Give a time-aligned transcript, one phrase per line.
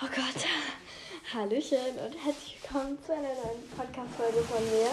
[0.00, 0.46] Oh Gott.
[1.34, 4.90] Hallöchen und herzlich willkommen zu einer neuen Podcast-Folge von mir.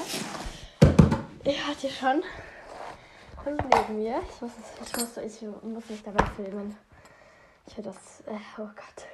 [1.46, 2.24] Hört hier schon.
[3.46, 6.76] Und neben mir, ich muss, es, ich muss, ich muss mich dabei filmen.
[7.68, 9.06] Ich will das, äh, oh Gott.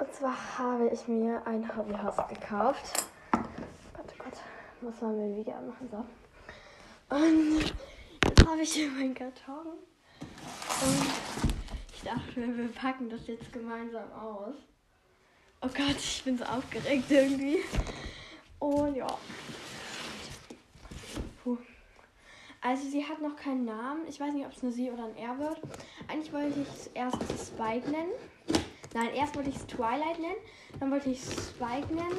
[0.00, 3.06] Und zwar habe ich mir ein Hobbyhaus gekauft.
[3.32, 4.38] Gott, oh Gott,
[4.82, 6.04] muss man mir Video anmachen, so.
[7.08, 7.74] Und
[8.22, 9.78] jetzt habe ich hier meinen Karton.
[10.82, 11.06] Und
[11.48, 11.55] ich
[12.06, 14.54] dachte wir packen das jetzt gemeinsam aus.
[15.62, 17.58] Oh Gott, ich bin so aufgeregt irgendwie.
[18.58, 19.06] Und ja.
[21.42, 21.58] Puh.
[22.60, 24.06] Also sie hat noch keinen Namen.
[24.08, 25.60] Ich weiß nicht, ob es eine Sie oder ein Er wird.
[26.08, 28.12] Eigentlich wollte ich es erst Spike nennen.
[28.94, 30.36] Nein, erst wollte ich es Twilight nennen.
[30.80, 32.18] Dann wollte ich Spike nennen.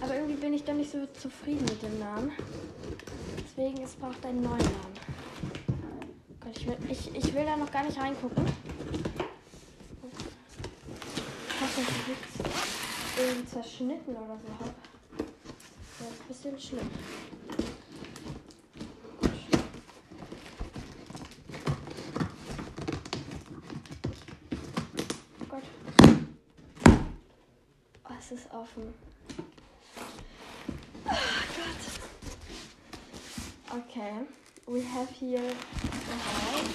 [0.00, 2.32] Aber irgendwie bin ich doch nicht so zufrieden mit dem Namen.
[3.38, 4.94] Deswegen, es braucht einen neuen Namen.
[6.40, 8.44] Gott, ich will, ich, ich will da noch gar nicht reingucken.
[11.60, 12.34] Ich hoffe, ich nichts
[13.18, 14.74] irgendwie zerschnitten oder so habe.
[15.98, 16.90] Das ist ein bisschen schlimm.
[25.48, 25.64] Gott.
[28.04, 28.94] Oh, es ist offen.
[31.06, 31.82] Oh Gott.
[33.80, 34.12] Okay.
[34.68, 36.74] We have here the house.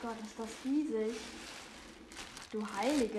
[0.00, 1.20] Gott, ist das riesig.
[2.52, 3.18] Du Heilige.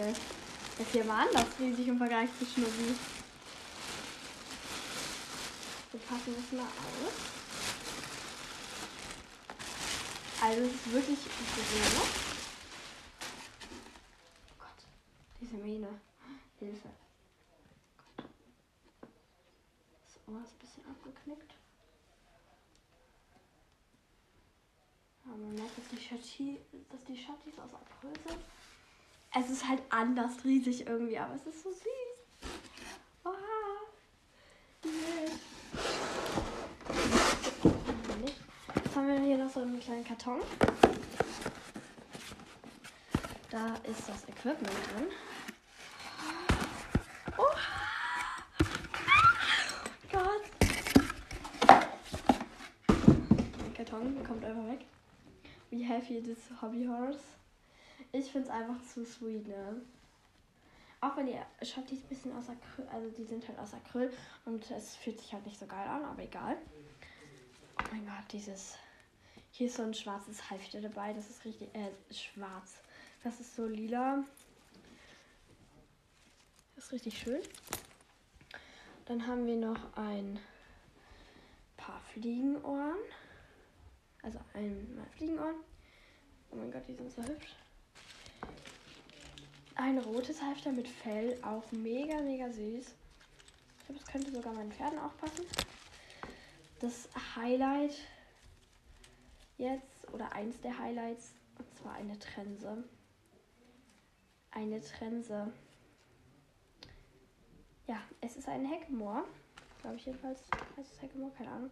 [0.77, 2.95] Ja, hier war das riesig im Vergleich zu Schnubbi.
[5.91, 7.13] Wir packen das mal aus.
[10.39, 12.07] Also es ist wirklich groß.
[14.51, 14.85] Oh Gott,
[15.41, 15.87] diese Mähne.
[16.59, 16.89] Hilfe.
[20.05, 21.55] Das Ohr ist ein bisschen abgeknickt.
[25.25, 26.59] Aber man merkt, dass die,
[26.91, 28.52] dass die Schattis aus April sind.
[29.35, 31.81] Es ist halt anders riesig irgendwie, aber es ist so süß.
[33.25, 33.33] Oha.
[38.75, 40.39] Jetzt haben wir hier noch so einen kleinen Karton.
[43.49, 45.07] Da ist das Equipment drin.
[47.37, 47.55] Oh
[50.11, 50.43] Gott.
[53.27, 54.85] Der Karton kommt einfach weg.
[55.71, 57.19] We have here this hobby horse.
[58.15, 59.81] Ich finde es einfach zu sweet, ne?
[61.01, 64.13] Auch wenn die Schattis ein bisschen aus Acryl, also die sind halt aus Acryl
[64.45, 66.55] und es fühlt sich halt nicht so geil an, aber egal.
[67.79, 68.77] Oh mein Gott, dieses.
[69.51, 72.77] Hier ist so ein schwarzes Halfter dabei, das ist richtig, äh, schwarz.
[73.23, 74.23] Das ist so lila.
[76.75, 77.41] Das ist richtig schön.
[79.05, 80.39] Dann haben wir noch ein
[81.77, 82.99] paar Fliegenohren.
[84.21, 85.55] Also ein Fliegenohren.
[86.51, 87.55] Oh mein Gott, die sind so hübsch.
[89.75, 92.85] Ein rotes Halfter mit Fell, auch mega, mega süß.
[92.85, 95.45] Ich glaube, es könnte sogar meinen Pferden auch passen.
[96.79, 97.95] Das Highlight
[99.57, 102.83] jetzt, oder eins der Highlights, und zwar eine Trense.
[104.51, 105.51] Eine Trense.
[107.87, 109.25] Ja, es ist ein Heckmoor.
[109.81, 110.41] Glaube ich jedenfalls.
[110.77, 111.33] Heißt es Heckmoor?
[111.33, 111.71] Keine Ahnung.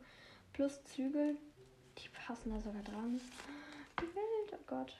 [0.54, 1.38] Plus Zügel.
[2.00, 3.22] Die passen da sogar dran.
[4.00, 4.96] Wie wild, oh Gott.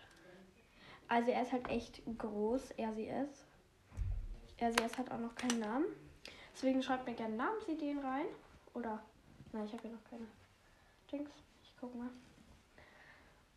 [1.12, 3.44] Also er ist halt echt groß, er sie ist.
[4.56, 5.86] Er sie ist hat auch noch keinen Namen.
[6.54, 8.28] Deswegen schreibt mir gerne Namensideen rein.
[8.74, 9.04] Oder,
[9.52, 10.26] nein, ich habe hier noch keine.
[11.10, 11.30] Jinx,
[11.64, 12.08] ich guck mal.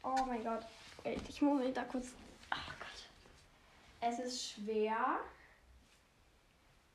[0.03, 0.67] Oh mein Gott.
[1.29, 2.09] Ich muss mich da kurz.
[2.51, 3.09] Ach Gott.
[4.01, 5.21] Es ist schwer.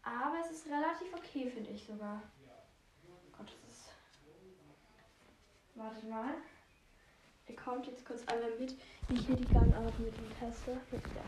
[0.04, 2.22] Aber es ist relativ okay, finde ich sogar.
[3.38, 3.92] Gott, es ist.
[5.76, 6.34] Wartet mal.
[7.56, 8.76] Kommt jetzt kurz alle mit,
[9.08, 10.72] wie ich hier die Gangart mit dem teste.
[10.92, 11.22] Mit der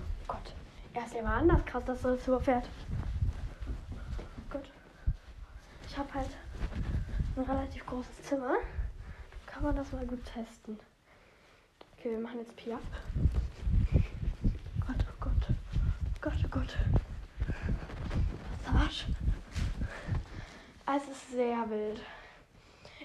[0.00, 0.54] oh Gott.
[0.94, 2.68] Er ist ja mal anders krass, dass er das überfährt.
[4.50, 4.70] Gut.
[5.86, 6.30] Ich habe halt
[7.36, 8.54] ein relativ großes Zimmer.
[9.46, 10.78] Kann man das mal gut testen.
[11.98, 12.80] Okay, wir machen jetzt Piaf.
[14.86, 15.48] Gott, oh Gott.
[15.50, 16.76] Oh Gott, oh Gott.
[18.78, 19.06] Massage.
[20.86, 22.00] Es ist sehr wild.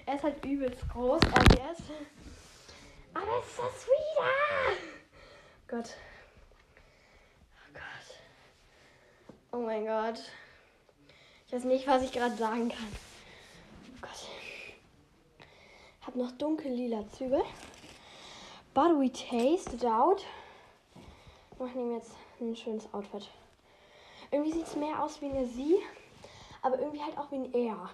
[0.06, 1.82] Er ist halt übelst groß, also er ist.
[3.14, 4.78] Aber es ist so sweet.
[5.66, 5.96] Gott.
[7.54, 8.18] Oh Gott.
[9.52, 10.20] Oh mein Gott.
[11.46, 12.96] Ich weiß nicht, was ich gerade sagen kann.
[13.94, 14.28] Oh Gott.
[16.06, 17.42] Hab noch dunkel-lila Zügel.
[18.74, 20.24] But we taste it out.
[21.52, 23.30] Ich mache ihm jetzt ein schönes Outfit.
[24.30, 25.78] Irgendwie sieht es mehr aus wie eine Sie,
[26.60, 27.88] aber irgendwie halt auch wie ein Er.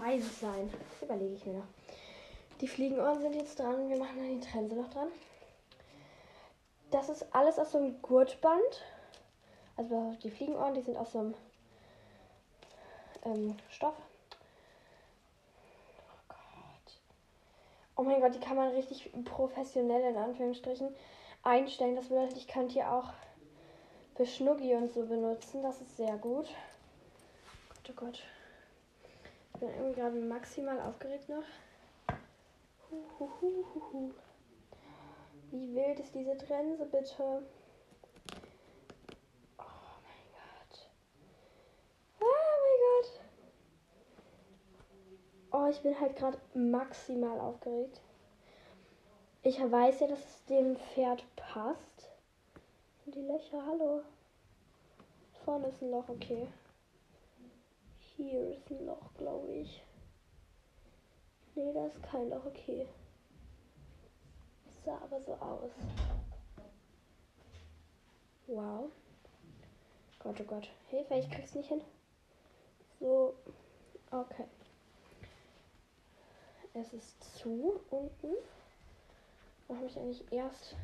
[0.00, 0.70] Beides sein.
[0.70, 1.66] Das überlege ich mir noch.
[2.60, 3.88] Die Fliegenohren sind jetzt dran.
[3.88, 5.08] Wir machen dann die Trense noch dran.
[6.92, 8.84] Das ist alles aus so einem Gurtband.
[9.76, 11.34] Also die Fliegenohren, die sind aus so einem
[13.24, 13.96] ähm, Stoff.
[15.98, 17.00] Oh Gott.
[17.96, 20.94] Oh mein Gott, die kann man richtig professionell in Anführungsstrichen
[21.42, 21.96] einstellen.
[21.96, 23.10] Das bedeutet, ich könnte hier auch
[24.14, 25.62] für Schnuggi und so benutzen.
[25.62, 26.46] Das ist sehr gut.
[27.68, 28.22] Gott, oh Gott.
[29.58, 31.42] Ich bin irgendwie gerade maximal aufgeregt noch.
[33.18, 34.12] Huhuhuhu.
[35.50, 37.42] Wie wild ist diese Trense bitte?
[39.58, 39.64] Oh
[40.04, 40.88] mein Gott.
[42.20, 42.24] Oh
[42.62, 43.20] mein Gott.
[45.50, 48.00] Oh, ich bin halt gerade maximal aufgeregt.
[49.42, 52.08] Ich weiß ja, dass es dem Pferd passt.
[53.06, 54.02] Die Löcher, hallo.
[55.44, 56.46] Vorne ist ein Loch, okay.
[58.18, 59.80] Hier ist ein Loch, glaube ich.
[61.54, 62.88] Nee, da ist kein Loch, okay.
[64.84, 65.70] Sah aber so aus.
[68.48, 68.90] Wow.
[70.18, 70.68] Gott, oh Gott.
[70.88, 71.80] Hilfe, ich krieg's nicht hin.
[72.98, 73.34] So.
[74.10, 74.46] Okay.
[76.74, 78.34] Es ist zu unten.
[79.68, 80.74] Warum habe ich eigentlich erst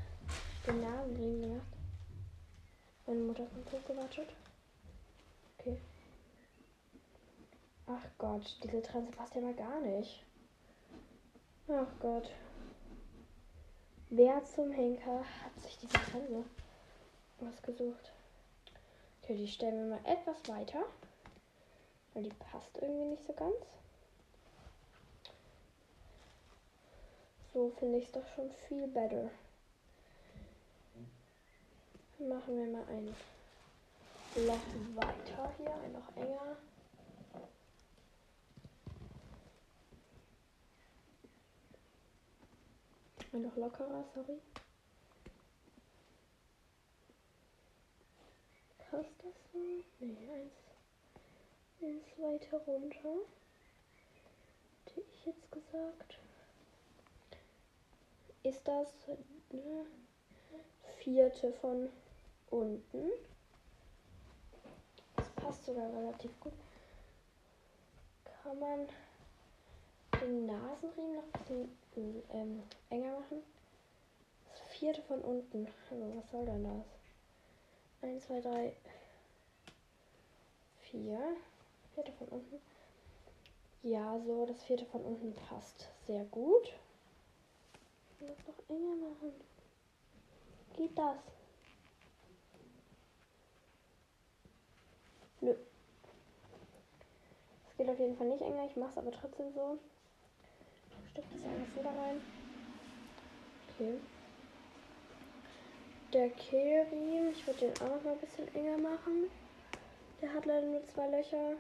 [0.69, 1.67] den Nasenring gemacht?
[3.07, 4.29] Meine Mutter kommt hochgewartet.
[5.59, 5.81] Okay.
[7.97, 10.25] Ach Gott, diese Trense passt ja mal gar nicht.
[11.69, 12.31] Ach Gott.
[14.11, 16.45] Wer zum Henker hat sich diese Trense
[17.41, 18.13] ausgesucht?
[19.23, 20.85] Okay, die stellen wir mal etwas weiter.
[22.15, 23.55] Weil die passt irgendwie nicht so ganz.
[27.53, 29.31] So finde ich es doch schon viel besser.
[32.19, 33.15] Machen wir mal ein
[34.47, 36.57] Loch weiter hier, ein noch enger.
[43.35, 44.39] Ein noch lockerer, sorry.
[48.79, 49.59] Passt das so?
[49.99, 50.53] Nee, eins,
[51.83, 53.27] eins weiter runter.
[54.85, 56.19] Hätte ich jetzt gesagt
[58.45, 58.89] ist das
[59.51, 59.87] eine
[60.99, 61.89] vierte von
[62.51, 63.11] unten.
[65.17, 66.53] Das passt sogar relativ gut.
[68.43, 68.87] Kann man
[70.25, 73.43] den Nasenriemen noch ein bisschen ähm, enger machen?
[74.51, 75.67] Das vierte von unten.
[75.91, 78.09] Also was soll denn das?
[78.09, 78.73] 1, 2, 3,
[80.91, 81.19] 4.
[81.95, 82.61] Vierte von unten.
[83.83, 86.73] Ja, so, das vierte von unten passt sehr gut
[88.27, 89.33] das noch enger machen.
[90.77, 91.17] Geht das?
[95.41, 95.55] Nö.
[97.69, 98.67] Es geht auf jeden Fall nicht enger.
[98.67, 99.79] Ich mache es aber trotzdem so.
[101.15, 102.21] Steckt das alles wieder rein.
[103.69, 103.99] Okay.
[106.13, 109.31] Der Kehlriemen, ich würde den auch noch mal ein bisschen enger machen.
[110.21, 111.53] Der hat leider nur zwei Löcher.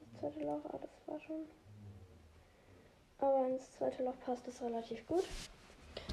[0.00, 1.46] Das zweite Loch, ah, das war schon.
[3.18, 5.24] Aber ins zweite Loch passt es relativ gut.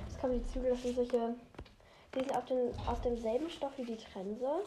[0.07, 1.33] Jetzt kommen die Zügel, das sind solche.
[2.13, 4.61] Die sind auf den, aus demselben Stoff wie die Trense.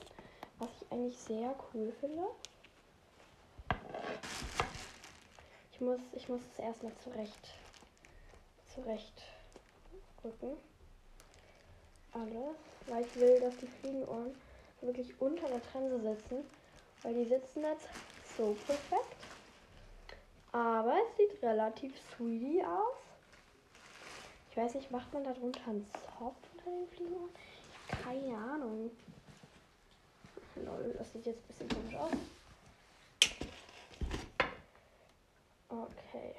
[0.58, 2.23] Was ich eigentlich sehr cool finde.
[5.71, 7.55] Ich muss, ich muss es erstmal zurecht,
[8.75, 9.23] zurecht
[10.25, 10.56] rücken.
[12.12, 12.56] Alles.
[12.86, 14.34] Weil ich will, dass die Fliegenohren
[14.81, 16.44] wirklich unter der Trense sitzen.
[17.03, 17.89] Weil die sitzen jetzt
[18.36, 19.17] so perfekt.
[20.53, 22.96] Aber es sieht relativ sweetie aus.
[24.51, 25.86] Ich weiß nicht, macht man darunter einen
[26.19, 27.29] Soft unter den Fliegen?
[27.89, 28.91] Keine Ahnung.
[30.56, 32.12] Lol, das sieht jetzt ein bisschen komisch aus.
[35.72, 36.34] Okay.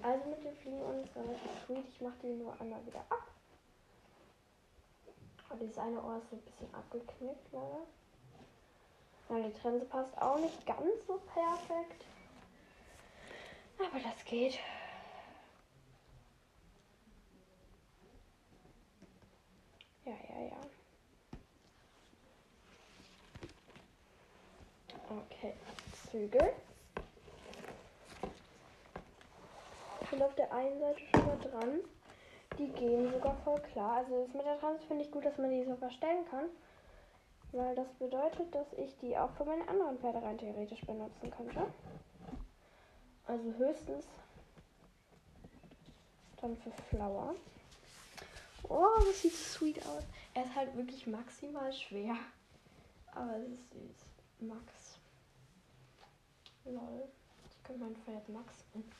[0.00, 1.84] Also mit den Fliegen ist relativ sweet.
[1.86, 3.26] Ich mache die nur einmal wieder ab.
[5.50, 7.86] Aber dieses eine Ohr ist ein bisschen abgeknickt, leider.
[9.28, 12.04] Ja, die Trense passt auch nicht ganz so perfekt.
[13.78, 14.58] Aber das geht.
[20.06, 20.56] Ja, ja, ja.
[25.10, 25.54] Okay,
[26.10, 26.54] Zügel.
[30.10, 31.80] Bin auf der einen Seite schon mal dran.
[32.58, 33.98] Die gehen sogar voll klar.
[33.98, 36.46] Also das mit der Trans finde ich gut, dass man die so verstellen kann.
[37.52, 41.66] Weil das bedeutet, dass ich die auch für meine anderen Pferde rein theoretisch benutzen könnte.
[43.26, 44.06] Also höchstens
[46.40, 47.34] dann für Flower.
[48.68, 50.04] Oh, das sieht sweet aus.
[50.34, 52.16] Er ist halt wirklich maximal schwer.
[53.14, 54.48] Aber es ist süß.
[54.48, 54.98] Max.
[56.64, 57.08] Lol.
[57.50, 58.90] Ich könnte mein Pferd Max nennen.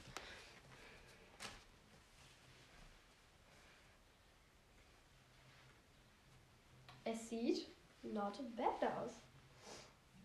[7.04, 7.66] Es sieht
[8.02, 9.12] not bad aus.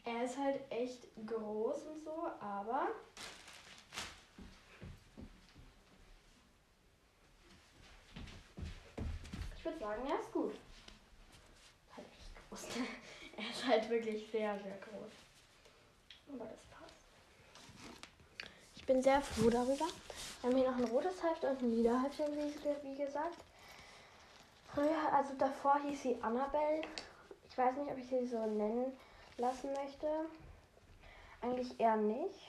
[0.03, 2.89] Er ist halt echt groß und so, aber
[9.58, 10.53] ich würde sagen, er ist gut.
[11.98, 12.67] Halt echt groß.
[13.38, 15.12] er ist halt wirklich sehr, sehr groß.
[16.34, 16.96] Aber das passt.
[18.75, 19.88] Ich bin sehr froh darüber.
[20.41, 22.53] Wir haben hier noch ein rotes Heft und ein lila Heftchen, wie,
[22.84, 22.96] wie
[24.84, 25.13] gesagt.
[25.13, 26.82] Also davor hieß sie Annabelle.
[27.50, 28.91] Ich weiß nicht, ob ich sie so nennen
[29.38, 30.08] lassen möchte.
[31.41, 32.39] Eigentlich eher nicht.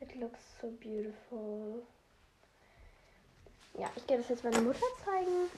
[0.00, 1.82] It looks so beautiful.
[3.74, 5.50] Ja, ich gehe das jetzt meiner Mutter zeigen.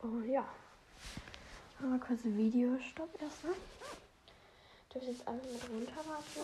[0.00, 0.46] Oh ja.
[1.80, 3.54] Wir kurz Videostopp erstmal.
[4.92, 6.40] Dürfte jetzt einfach mit runterwarten.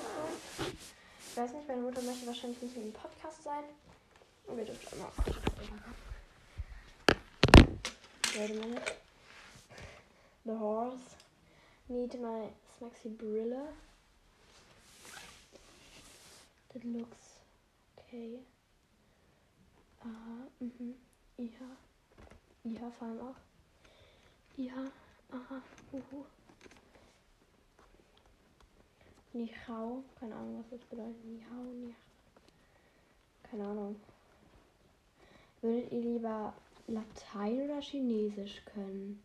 [1.30, 3.64] Ich weiß nicht, meine Mutter möchte wahrscheinlich nicht in dem Podcast sein.
[4.46, 5.10] Und wir dürfen einmal
[8.36, 8.92] Wait a minute.
[10.44, 11.16] The horse.
[11.88, 13.72] Need my Smaxy Brille.
[16.72, 17.38] That looks
[17.96, 18.40] okay.
[20.02, 20.94] Aha, mhm.
[21.38, 21.76] Iha.
[22.64, 23.36] Iha vor allem auch.
[24.56, 24.90] Iha.
[25.30, 25.62] Aha.
[25.92, 26.24] Uhu.
[29.34, 30.02] Nihau.
[30.18, 31.24] Keine Ahnung, was das bedeutet.
[31.24, 31.94] Nihau, Nihau.
[33.50, 34.00] Keine Ahnung.
[35.60, 36.52] Würdet ihr lieber
[36.86, 39.22] Latein oder Chinesisch können?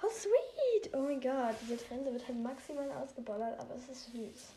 [0.00, 0.94] How sweet!
[0.94, 4.52] Oh mein Gott, diese Trense wird halt maximal ausgebollert, aber es ist süß.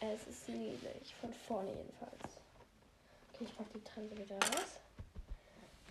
[0.00, 2.36] Es ist niedlich, von vorne jedenfalls.
[3.32, 4.78] Okay, ich packe die Trense wieder raus.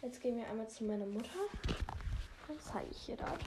[0.02, 1.40] Jetzt gehen wir einmal zu meiner Mutter.
[2.48, 3.42] Dann zeige ich ihr dort.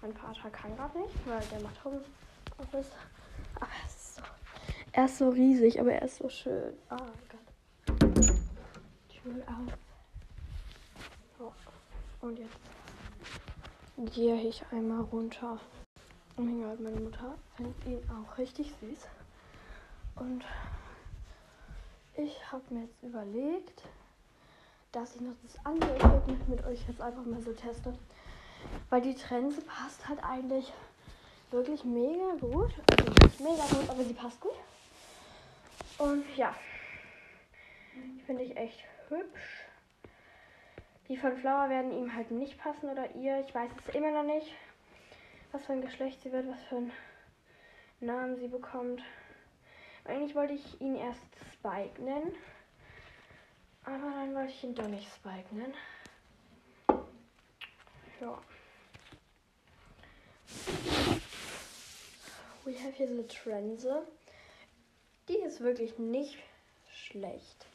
[0.00, 2.92] Mein Vater kann gerade nicht, weil der macht Homeoffice.
[3.56, 4.22] Aber es ist so.
[4.92, 6.74] Er ist so riesig, aber er ist so schön.
[6.90, 7.98] Oh Gott.
[9.08, 9.78] Tür auf.
[11.38, 11.52] So.
[12.20, 15.58] Und jetzt gehe ich einmal runter.
[16.36, 19.08] Oh mein Gott, meine Mutter findet ihn auch richtig süß.
[20.16, 20.44] Und
[22.16, 23.82] ich habe mir jetzt überlegt,
[24.92, 27.92] dass ich noch das andere Equipment mit euch jetzt einfach mal so teste.
[28.90, 30.72] Weil die Trense passt halt eigentlich
[31.50, 32.72] wirklich mega gut.
[32.90, 34.56] Also nicht mega gut, aber sie passt gut.
[35.98, 36.54] Und ja,
[37.94, 39.66] die finde ich echt hübsch.
[41.08, 43.44] Die von Flower werden ihm halt nicht passen oder ihr.
[43.46, 44.54] Ich weiß es immer noch nicht,
[45.52, 46.92] was für ein Geschlecht sie wird, was für einen
[48.00, 49.02] Namen sie bekommt.
[50.04, 51.22] Eigentlich wollte ich ihn erst
[51.52, 52.34] Spike nennen.
[53.84, 55.74] Aber dann wollte ich ihn doch nicht Spike nennen.
[58.20, 58.38] Ja.
[62.64, 64.02] We have here the Trense.
[65.28, 66.38] Die ist wirklich nicht
[66.92, 67.66] schlecht.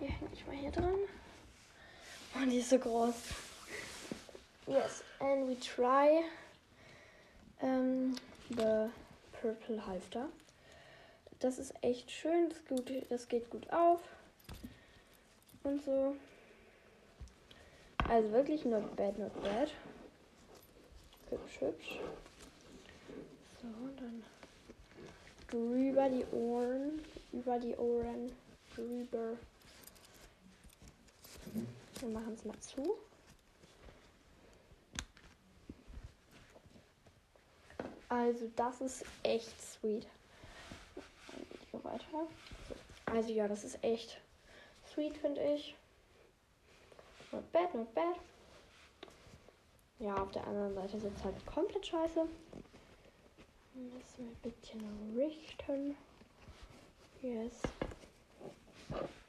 [0.00, 0.94] Die hänge ich mal hier dran.
[2.34, 3.14] Und oh, die ist so groß.
[4.66, 6.24] Yes, and we try
[7.60, 8.16] um,
[8.50, 8.90] the
[9.40, 10.28] purple halfter.
[11.38, 12.50] Das ist echt schön.
[12.50, 14.00] Das, gut, das geht gut auf.
[15.62, 16.16] Und so.
[18.10, 19.70] Also wirklich not bad, not bad.
[21.30, 22.00] Hübsch, hübsch.
[23.62, 24.24] So, dann
[25.48, 27.00] drüber die Ohren,
[27.30, 28.32] über die Ohren,
[28.74, 29.36] drüber.
[32.00, 32.96] Wir machen es mal zu.
[38.08, 40.08] Also das ist echt sweet.
[43.06, 44.20] Also ja, das ist echt
[44.92, 45.76] sweet, finde ich.
[47.32, 48.16] Not bad, not bad.
[49.98, 52.26] Ja, auf der anderen Seite sitzt halt komplett scheiße.
[53.74, 55.96] Müssen wir ein bisschen richten.
[57.22, 57.60] Yes.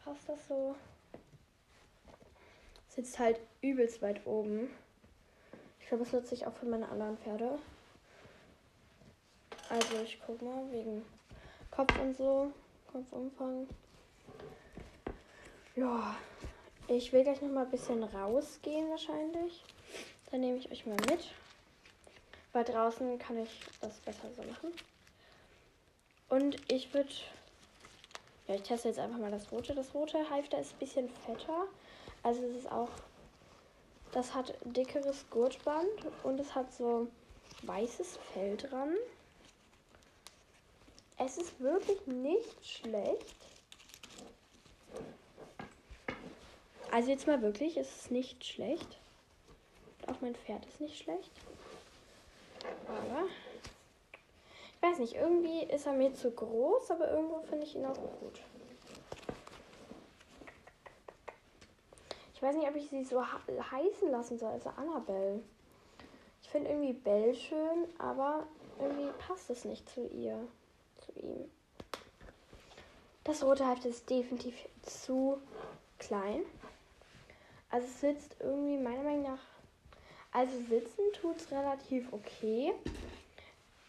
[0.04, 0.76] Passt das so?
[2.88, 4.70] Sitzt halt übelst weit oben.
[5.80, 7.60] Ich glaube, das nutze ich auch für meine anderen Pferde.
[9.70, 11.06] Also ich guck mal, wegen
[11.70, 12.52] Kopf und so.
[12.92, 13.68] Kopfumfang.
[15.76, 16.16] Ja,
[16.98, 19.64] ich will gleich noch mal ein bisschen rausgehen wahrscheinlich.
[20.30, 21.30] Dann nehme ich euch mal mit.
[22.54, 24.74] Weil draußen kann ich das besser so machen.
[26.30, 27.10] Und ich würde.
[28.48, 29.74] Ja, ich teste jetzt einfach mal das rote.
[29.74, 31.68] Das rote Halfter ist ein bisschen fetter.
[32.24, 32.90] Also es ist auch.
[34.12, 35.88] Das hat dickeres Gurtband
[36.24, 37.08] und es hat so
[37.64, 38.96] weißes Fell dran.
[41.18, 43.36] Es ist wirklich nicht schlecht.
[46.92, 49.00] Also jetzt mal wirklich, es ist nicht schlecht.
[50.08, 51.32] Auch mein Pferd ist nicht schlecht.
[52.86, 53.26] Aber
[54.76, 57.96] ich weiß nicht, irgendwie ist er mir zu groß, aber irgendwo finde ich ihn auch
[57.96, 58.42] gut.
[62.34, 65.42] Ich weiß nicht, ob ich sie so heißen lassen soll, also Annabelle.
[66.42, 68.48] Ich finde irgendwie Belle schön, aber
[68.80, 70.46] irgendwie passt es nicht zu ihr,
[71.06, 71.50] zu ihm.
[73.24, 75.40] Das rote Heft ist definitiv zu
[76.00, 76.42] klein.
[77.72, 79.40] Also es sitzt irgendwie meiner Meinung nach.
[80.34, 82.74] Also sitzen tut es relativ okay.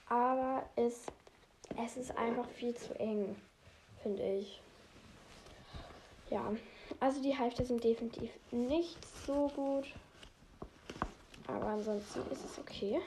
[0.08, 1.06] Aber es,
[1.84, 3.36] es ist einfach viel zu eng,
[4.02, 4.60] finde ich.
[6.30, 6.52] Ja,
[7.00, 8.96] also die Hälfte sind definitiv nicht
[9.26, 9.86] so gut.
[11.46, 13.00] Aber ansonsten ist es okay.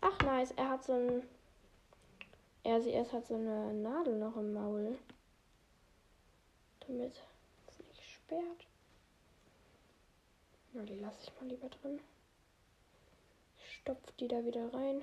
[0.00, 1.22] Ach nice, er hat so ein.
[2.64, 4.98] Er, sie erst hat so eine Nadel noch im Maul.
[6.86, 7.12] Damit
[7.68, 8.66] es nicht sperrt.
[10.76, 12.00] Na, die lasse ich mal lieber drin.
[13.58, 15.02] Ich stopfe die da wieder rein.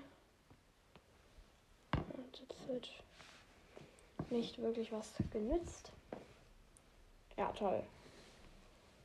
[1.93, 2.89] Und jetzt wird
[4.29, 5.93] nicht wirklich was genützt.
[7.37, 7.81] Ja, toll.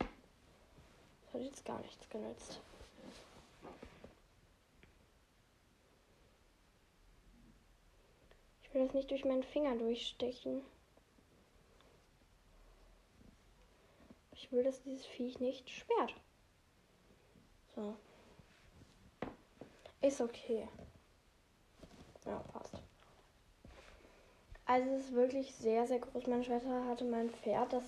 [0.00, 2.61] Das hat jetzt gar nichts genützt.
[8.64, 10.62] Ich will das nicht durch meinen Finger durchstechen.
[14.32, 16.14] Ich will, dass dieses Viech nicht sperrt.
[17.76, 17.95] So.
[20.00, 20.68] Ist okay.
[22.25, 22.75] Ja, passt.
[24.64, 26.26] Also es ist wirklich sehr, sehr groß.
[26.26, 27.85] Meine Schwester hatte mein Pferd, das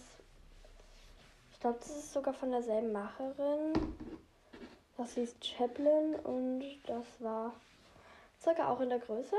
[1.58, 3.72] ich glaube, das ist sogar von derselben Macherin.
[4.96, 7.52] Das hieß Chaplin und das war
[8.40, 9.34] circa auch in der Größe.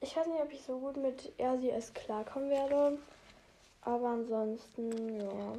[0.00, 2.98] Ich weiß nicht, ob ich so gut mit RCS klarkommen werde.
[3.82, 5.52] Aber ansonsten, ja.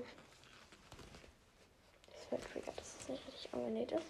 [2.31, 4.07] Wird triggert, dass es nicht richtig angenäht ist.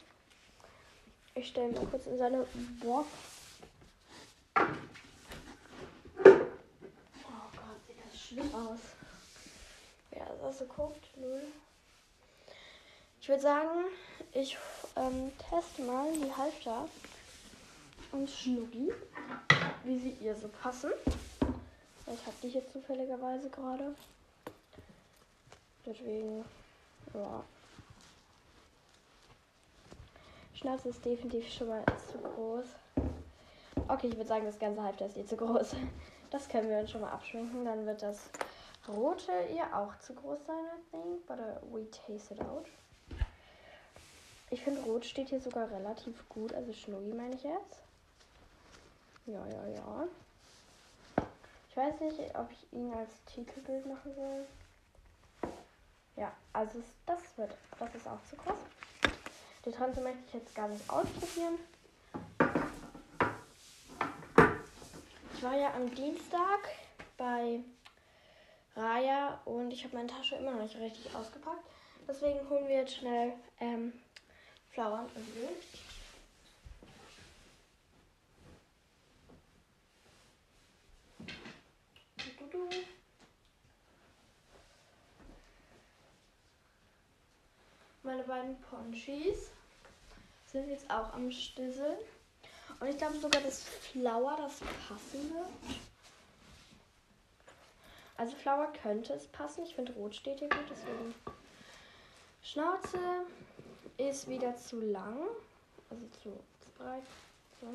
[1.34, 2.46] Ich stelle mal kurz in seine
[2.84, 3.08] Box.
[4.56, 4.62] Oh
[7.26, 8.80] Gott, sieht das schlimm aus.
[10.16, 11.42] Ja, das so guckt, null.
[13.20, 13.86] Ich würde sagen,
[14.34, 14.58] ich
[14.96, 16.88] ähm, teste mal die Halfter
[18.12, 18.92] und Schnuggi,
[19.84, 20.92] wie sie ihr so passen.
[22.06, 23.96] Ich habe die hier zufälligerweise gerade.
[25.86, 26.46] Deswegen,
[27.14, 27.44] ja.
[30.62, 32.66] Schnauze ist definitiv schon mal zu groß.
[33.88, 35.76] Okay, ich würde sagen, das ganze Halfter ist ihr zu groß.
[36.30, 37.66] Das können wir uns schon mal abschminken.
[37.66, 38.30] Dann wird das
[38.88, 41.28] rote ihr auch zu groß sein, I think.
[41.28, 42.68] But uh, we taste it out.
[44.50, 46.54] Ich finde, rot steht hier sogar relativ gut.
[46.54, 47.82] Also Schnuggi meine ich jetzt.
[49.26, 50.08] Ja, ja, ja.
[51.70, 55.52] Ich weiß nicht, ob ich ihn als Titelbild machen soll.
[56.16, 58.60] Ja, also das wird, das ist auch zu groß.
[59.66, 61.60] Die Transe möchte ich jetzt gar nicht ausprobieren.
[65.36, 66.70] Ich war ja am Dienstag
[67.18, 67.60] bei
[68.76, 71.64] Raya und ich habe meine Tasche immer noch nicht richtig ausgepackt.
[72.08, 73.94] Deswegen holen wir jetzt schnell ähm,
[74.70, 75.50] Flower und Öl.
[88.04, 89.52] Meine beiden Ponchis
[90.48, 91.98] sind jetzt auch am Stisseln.
[92.80, 95.46] Und ich glaube sogar, dass Flower das passende.
[98.18, 99.64] Also Flower könnte es passen.
[99.66, 101.14] Ich finde Rot steht hier gut, deswegen.
[102.44, 102.98] Schnauze
[103.98, 105.18] ist wieder zu lang.
[105.92, 107.04] Also zu, zu breit.
[107.60, 107.68] So.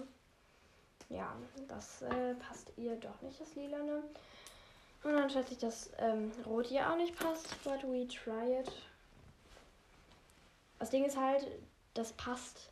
[1.15, 1.37] Ja,
[1.69, 4.03] das äh, passt ihr doch nicht, das Lilane.
[5.05, 7.63] Und dann schätze ich, dass ähm, Rot ihr auch nicht passt.
[7.63, 8.73] But we try it.
[10.79, 11.47] Das Ding ist halt,
[11.95, 12.71] das passt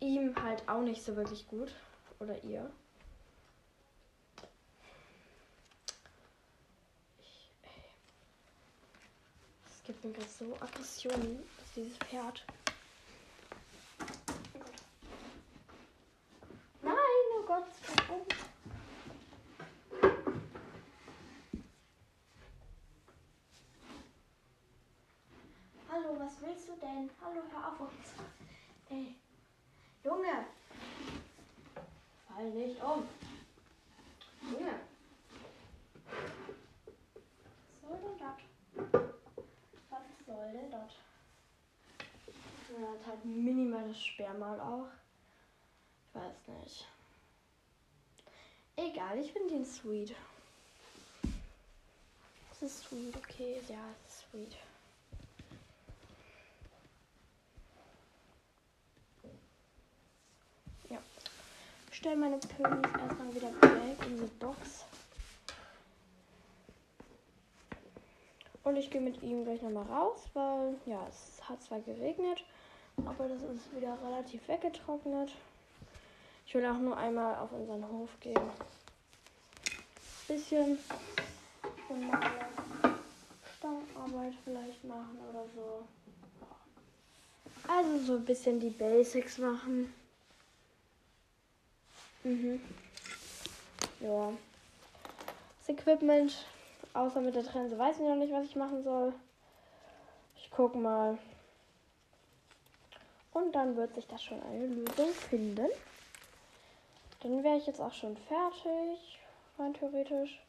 [0.00, 1.74] ihm halt auch nicht so wirklich gut.
[2.20, 2.70] Oder ihr.
[7.20, 7.50] Ich,
[9.66, 12.44] Es gibt mir gerade so Aggressionen, dass dieses Pferd.
[16.82, 16.94] Nein,
[17.38, 18.26] oh Gott, es fällt um.
[25.90, 27.08] Hallo, was willst du denn?
[27.22, 28.14] Hallo, hör auf uns.
[28.90, 29.14] Ey,
[30.02, 30.46] Junge.
[32.26, 33.06] Fall nicht um.
[34.42, 34.80] Junge.
[37.82, 39.00] Was soll denn das?
[39.90, 40.92] Was soll denn das?
[42.76, 44.88] Er hat halt minimales Sperrmal auch.
[46.08, 46.88] Ich weiß nicht.
[48.76, 50.14] Egal, ich finde ihn sweet.
[52.50, 54.56] Es ist sweet, okay, ja, es ist sweet.
[60.90, 60.98] Ja.
[62.08, 64.86] Stelle meine Pönis erstmal wieder back in die Box.
[68.64, 72.44] Und ich gehe mit ihm gleich nochmal raus, weil ja, es hat zwar geregnet,
[72.96, 75.32] aber das ist wieder relativ weggetrocknet.
[76.46, 78.40] Ich will auch nur einmal auf unseren Hof gehen.
[80.28, 80.78] Bisschen
[81.90, 82.30] normale
[83.58, 85.84] Stangarbeit vielleicht machen oder so.
[87.70, 89.92] Also so ein bisschen die Basics machen.
[92.24, 92.60] Mhm.
[94.00, 94.32] Ja.
[95.58, 96.46] Das Equipment,
[96.94, 99.12] außer mit der Trense, weiß ich noch nicht, was ich machen soll.
[100.36, 101.18] Ich guck mal.
[103.32, 105.68] Und dann wird sich das schon eine Lösung finden.
[107.22, 109.18] Dann wäre ich jetzt auch schon fertig,
[109.58, 110.40] rein theoretisch.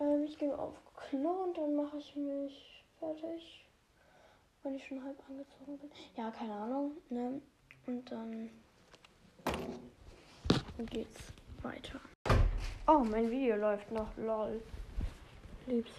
[0.00, 3.64] Ähm, ich gehe auf Klo und dann mache ich mich fertig.
[4.62, 5.90] Wenn ich schon halb angezogen bin.
[6.16, 6.92] Ja, keine Ahnung.
[7.10, 7.40] Ne?
[7.86, 8.50] Und dann
[10.82, 11.32] geht's
[11.62, 12.00] weiter.
[12.86, 14.08] Oh, mein Video läuft noch.
[14.16, 14.60] Lol.
[15.66, 15.92] Liebs.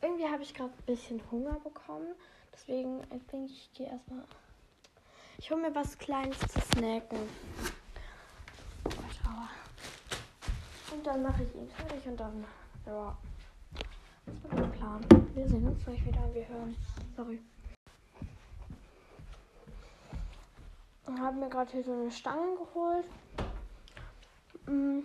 [0.00, 2.14] Irgendwie habe ich gerade ein bisschen Hunger bekommen.
[2.52, 4.24] Deswegen, ich denke, ich gehe erstmal.
[5.38, 7.18] Ich hole mir was Kleines zu snacken.
[10.92, 12.44] Und dann mache ich ihn fertig und dann,
[12.86, 13.16] ja.
[14.26, 15.04] Das wird mein Plan.
[15.34, 16.34] Wir sehen uns gleich wieder.
[16.34, 16.76] Wir hören.
[17.16, 17.40] Sorry.
[21.06, 23.06] Und haben mir gerade hier so eine Stange geholt.
[24.66, 25.00] Mm.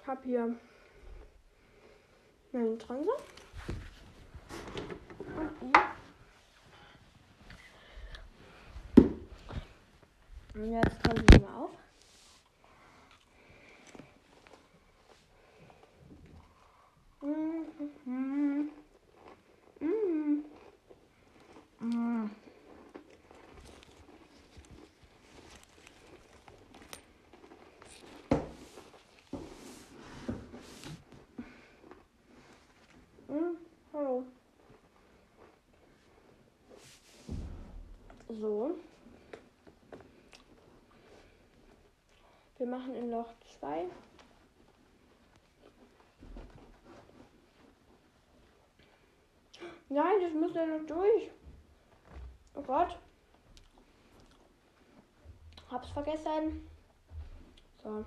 [0.00, 0.56] Ich habe hier
[2.52, 3.10] meine Transe.
[10.54, 11.70] Und jetzt kommt sie mal auf.
[17.22, 17.66] Mhm.
[18.04, 18.51] Mhm.
[21.82, 22.30] Mhm.
[33.92, 34.24] Hallo.
[38.28, 38.76] So.
[42.58, 43.26] Wir machen in Loch
[43.58, 43.86] 2.
[49.88, 51.41] Nein, das muss ja noch durch.
[52.54, 52.98] Oh Gott.
[55.70, 56.68] Hab's vergessen.
[57.82, 58.04] So.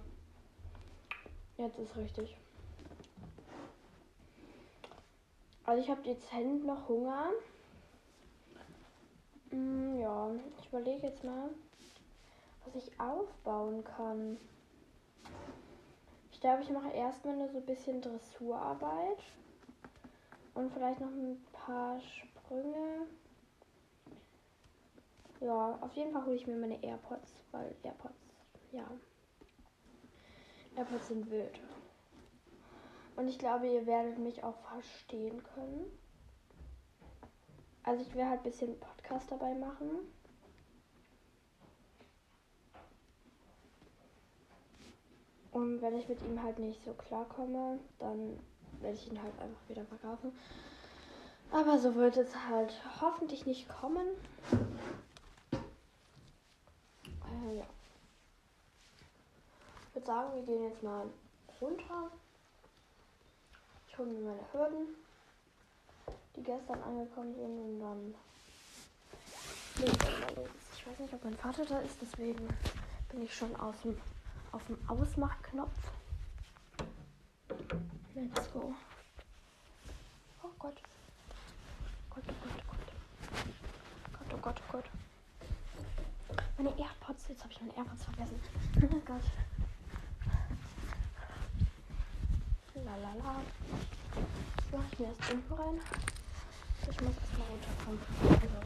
[1.58, 2.38] Jetzt ist richtig.
[5.66, 7.32] Also ich habe dezent noch Hunger.
[9.52, 10.30] Mm, ja,
[10.60, 11.50] ich überlege jetzt mal,
[12.66, 14.38] was ich aufbauen kann.
[16.32, 19.18] Ich glaube, ich mache erstmal nur so ein bisschen Dressurarbeit.
[20.54, 23.08] Und vielleicht noch ein paar Sprünge.
[25.42, 28.34] Ja, auf jeden Fall hole ich mir meine AirPods, weil AirPods,
[28.72, 28.90] ja.
[30.76, 31.60] AirPods sind wild.
[33.16, 35.86] Und ich glaube, ihr werdet mich auch verstehen können.
[37.84, 39.90] Also ich werde halt ein bisschen Podcast dabei machen.
[45.52, 48.38] Und wenn ich mit ihm halt nicht so klarkomme, dann
[48.82, 50.34] werde ich ihn halt einfach wieder verkaufen.
[51.52, 54.08] Aber so wird es halt hoffentlich nicht kommen.
[57.44, 57.66] Äh, ja.
[59.90, 61.08] Ich würde sagen, wir gehen jetzt mal
[61.62, 62.12] runter.
[63.88, 64.88] Ich hole mir meine Hürden,
[66.36, 68.16] die gestern angekommen sind und dann.
[69.78, 72.48] Ich weiß nicht, ob mein Vater da ist, deswegen
[73.10, 73.98] bin ich schon aus dem,
[74.52, 75.72] auf dem Ausmachknopf.
[78.14, 78.74] Let's go.
[80.44, 80.82] Oh Gott.
[82.10, 82.34] Gott, oh
[82.68, 82.80] Gott.
[84.14, 84.86] Gott, oh Gott, oh Gott.
[86.58, 88.40] Meine AirPods, jetzt habe ich AirPods vergessen.
[88.82, 89.22] Oh Gott.
[92.86, 93.42] Lalala.
[94.72, 95.80] So, ich mir erst unten rein.
[96.82, 98.00] Ich muss erstmal runterkommen.
[98.42, 98.60] Also.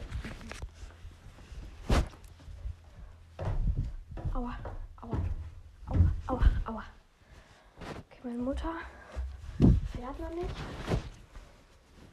[4.34, 4.56] Aua,
[5.00, 5.18] aua,
[5.86, 6.84] aua, aua, aua.
[7.80, 8.74] Okay, meine Mutter
[9.92, 10.54] fährt noch nicht.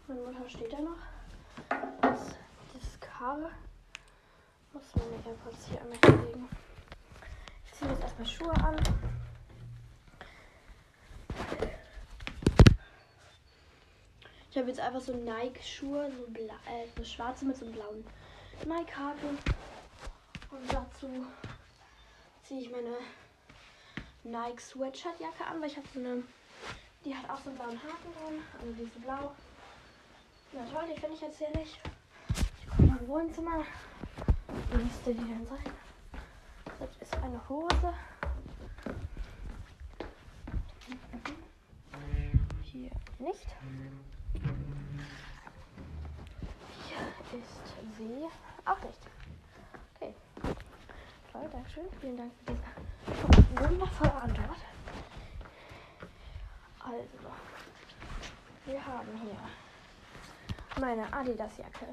[0.07, 0.97] Meine Mutter steht da noch.
[2.01, 2.19] Das,
[2.73, 3.37] das Car
[4.73, 6.49] muss meine AirPods hier einmal hinlegen.
[7.65, 8.75] Ich ziehe jetzt erstmal Schuhe an.
[14.57, 18.03] Ich habe jetzt einfach so Nike-Schuhe, so, äh, so schwarze mit so einem blauen
[18.65, 19.37] Nike-Haken.
[20.49, 21.07] Und dazu
[22.41, 22.97] ziehe ich meine
[24.23, 26.23] Nike Sweatshirt-Jacke an, weil ich habe so eine,
[27.05, 29.35] die hat auch so einen blauen Haken drin, also die ist so blau.
[30.53, 31.79] Na toll, die finde ich jetzt hier nicht.
[32.79, 33.63] Mein Wohnzimmer.
[34.71, 35.71] Wie müsste die denn sein?
[36.79, 37.93] Das ist eine Hose.
[42.63, 43.45] Hier nicht.
[46.87, 48.27] Hier ist sie
[48.65, 48.99] auch nicht.
[49.95, 50.13] Okay.
[51.31, 51.85] Toll, Dankeschön.
[51.99, 54.59] Vielen Dank für diese wundervolle Antwort.
[56.79, 57.07] Also,
[58.65, 59.37] wir haben hier
[60.79, 61.87] meine Adidas-Jacke.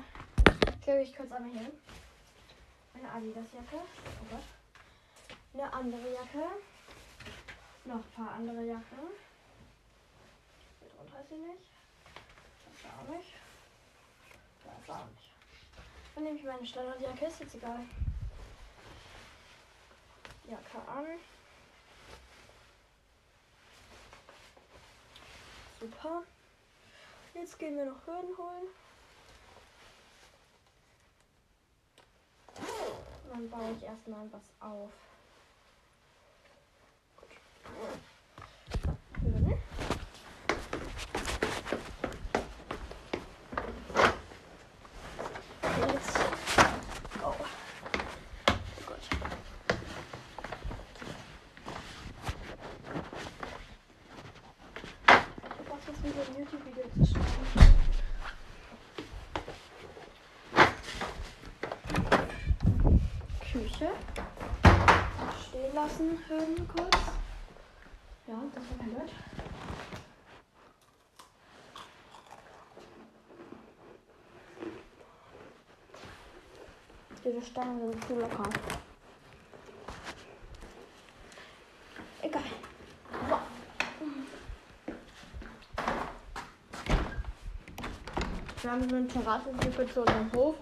[0.83, 1.71] Klebe ich kurz einmal hier.
[2.95, 3.77] Eine Adidas-Jacke.
[3.77, 4.45] Oh Gott.
[5.55, 6.47] Eine andere Jacke.
[7.87, 8.99] Noch ein paar andere Jacken.
[10.97, 11.71] Drunter ist sie nicht.
[12.65, 13.35] Das auch nicht.
[14.65, 15.24] Das auch nicht.
[16.15, 17.81] Dann nehme ich meine Standardjacke, ist jetzt egal.
[20.49, 21.07] Jacke an.
[25.81, 26.23] Super.
[27.35, 28.69] Jetzt gehen wir noch Hürden holen.
[33.31, 34.93] Dann baue ich erstmal was auf.
[39.21, 39.55] Hürden.
[45.93, 46.19] Jetzt.
[47.23, 47.35] Oh.
[48.87, 48.97] Gut.
[55.03, 57.75] Ich hab auch das wieder ein YouTube-Video zu schneiden.
[63.53, 63.91] Küche.
[65.95, 66.97] Lassen, hören kurz.
[68.27, 69.13] Ja, das war blöd.
[77.25, 78.43] Diese Stangen sind zu locker.
[82.23, 82.43] Egal.
[88.63, 90.57] Wir haben so eine Terrasse entwickelt zu unserem Hof.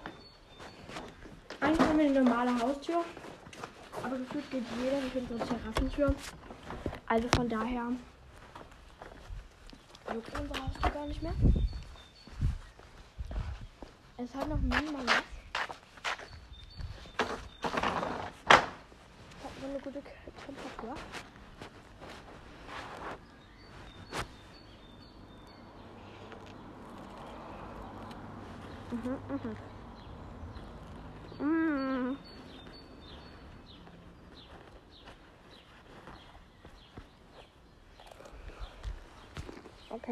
[1.60, 3.02] Eigentlich haben wir eine normale Haustür.
[4.12, 6.14] Aber gefühlt geht jeder durch unsere Terrassentür.
[7.06, 7.92] Also von daher
[10.12, 11.32] juckt unsere Haustür gar nicht mehr.
[14.18, 15.14] Es hat noch minimal was.
[19.44, 20.02] Hat nur eine gute
[20.44, 20.94] Temperatur.
[28.90, 29.18] Mhm,
[31.38, 31.46] mhm.
[31.46, 32.18] Mm.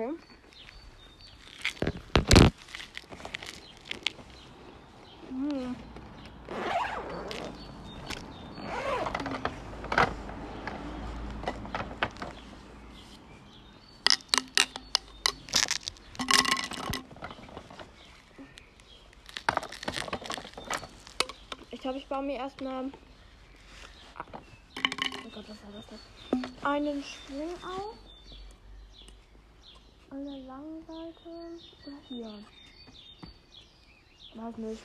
[0.00, 0.14] Okay.
[21.72, 22.86] Ich glaube, ich baue mir erstmal.
[22.86, 22.90] Oh
[25.34, 25.98] Gott, was war das denn?
[26.64, 27.98] Einen Sprung auf.
[30.10, 31.28] An der langen Seite.
[31.86, 32.32] Oder hier.
[34.50, 34.82] Weiß nicht.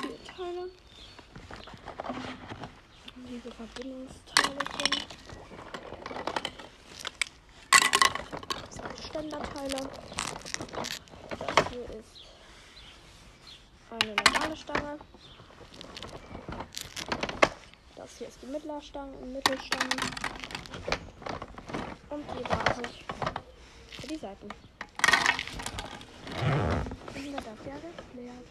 [0.00, 0.70] Vier Teile.
[3.28, 5.06] Diese Verbindungsteile sind.
[9.06, 9.90] Ständerteile.
[11.28, 12.24] Das hier ist
[13.90, 14.98] eine normale Stange.
[17.96, 19.96] Das hier ist die Mittlerstange, Mittelstange.
[22.08, 22.92] Und die Basis
[23.90, 24.48] für die Seiten.
[27.32, 28.46] Dann das ja geklärt.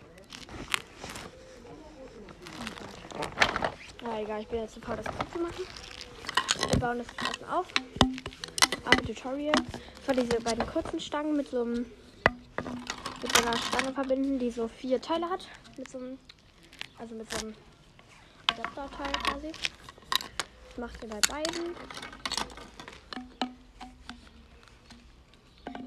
[4.04, 5.66] Na egal, ich bin jetzt zu faul, das zu machen.
[6.70, 7.66] Wir bauen das erstmal auf.
[8.86, 9.56] Ein Tutorial.
[10.06, 11.86] War diese beiden kurzen Stangen mit so einem
[13.22, 15.48] mit so einer Stange verbinden, die so vier Teile hat.
[15.76, 16.20] Mit so einem,
[17.00, 17.56] also mit so einem
[18.52, 19.52] Adapterteil quasi.
[20.70, 21.76] Das macht ihr bei beiden.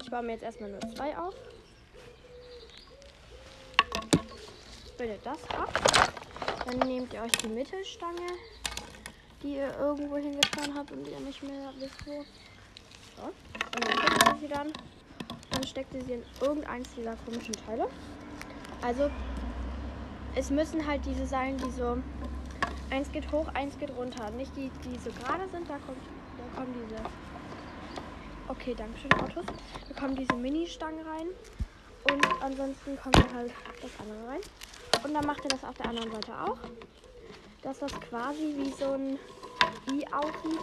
[0.03, 1.33] Ich baue mir jetzt erstmal nur zwei auf.
[5.01, 5.73] Bildet das ab.
[6.63, 8.37] Dann nehmt ihr euch die Mittelstange,
[9.41, 12.23] die ihr irgendwo hingetan habt und ihr nicht mehr wisst wo.
[13.17, 13.23] So.
[13.23, 14.71] Und dann findet ihr sie dann
[15.49, 17.89] dann steckt ihr sie in irgendeins dieser komischen Teile.
[18.83, 19.09] Also
[20.35, 21.97] es müssen halt diese sein, die so
[22.91, 24.29] eins geht hoch, eins geht runter.
[24.29, 25.97] Nicht die, die so gerade sind, da kommt,
[26.37, 27.01] da kommen diese.
[28.49, 29.45] Okay, dankeschön, Autos.
[29.89, 31.27] Da kommen diese Mini-Stangen rein.
[32.03, 34.41] Und ansonsten kommt halt das andere rein.
[35.03, 36.57] Und dann macht ihr das auf der anderen Seite auch.
[37.61, 39.19] Dass das quasi wie so ein
[39.91, 40.59] I aussieht.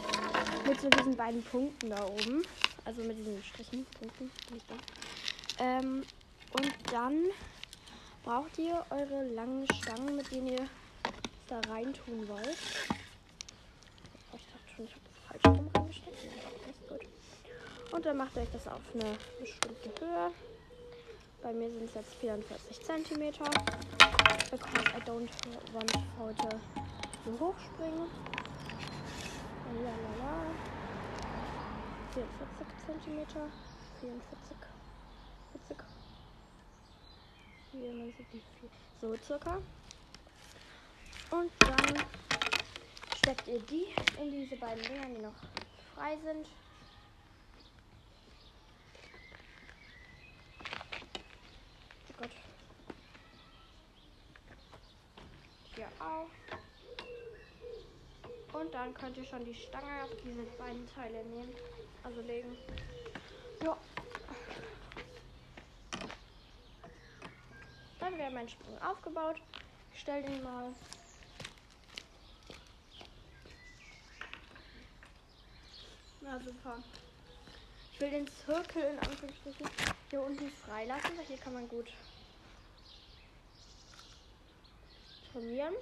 [0.67, 2.43] Mit so diesen beiden Punkten da oben.
[2.85, 4.31] Also mit diesen Strichen, Punkten.
[5.59, 6.05] Ähm,
[6.53, 7.25] Und dann
[8.25, 10.67] braucht ihr eure langen Stangen, mit denen ihr
[11.49, 12.57] da rein tun wollt.
[14.35, 16.17] Ich dachte schon, ich habe das falsch rum reingesteckt.
[17.91, 20.31] Und dann macht ihr euch das auf eine bestimmte Höhe.
[21.43, 23.33] Bei mir sind es jetzt 44 cm.
[24.51, 25.29] Because I don't
[25.73, 26.61] want heute
[27.25, 28.09] so hoch springen.
[29.75, 30.47] Lalala.
[32.15, 33.27] 44 cm.
[34.01, 34.57] 44.
[35.67, 35.77] 40.
[37.73, 38.71] Hier, man sieht vier.
[39.01, 39.59] So circa.
[41.31, 42.05] Und dann
[43.17, 43.87] steckt ihr die
[44.21, 45.35] in diese beiden Dinger, die noch
[45.95, 46.47] frei sind.
[52.09, 52.31] Oh Gott.
[55.77, 56.31] Hier auch.
[58.59, 61.55] Und dann könnt ihr schon die Stange auf diese beiden Teile nehmen.
[62.03, 62.57] Also legen.
[63.63, 63.77] Ja.
[68.01, 69.37] Dann wäre mein Sprung aufgebaut.
[69.95, 70.73] Ich stelle den mal
[76.21, 76.83] Na super.
[77.93, 79.71] Ich will den Zirkel in Anführungsstrichen
[80.11, 81.93] hier unten freilassen, weil hier kann man gut
[85.33, 85.75] trainieren.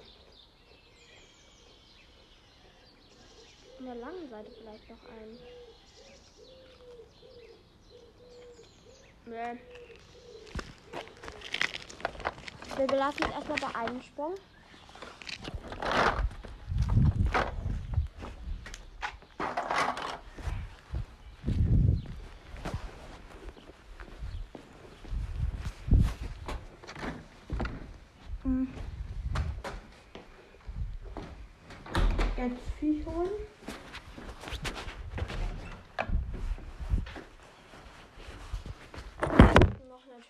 [3.79, 5.37] An der langen Seite vielleicht noch ein.
[9.25, 9.59] Nee.
[12.75, 14.35] Wir belassen es erstmal bei einem Sprung.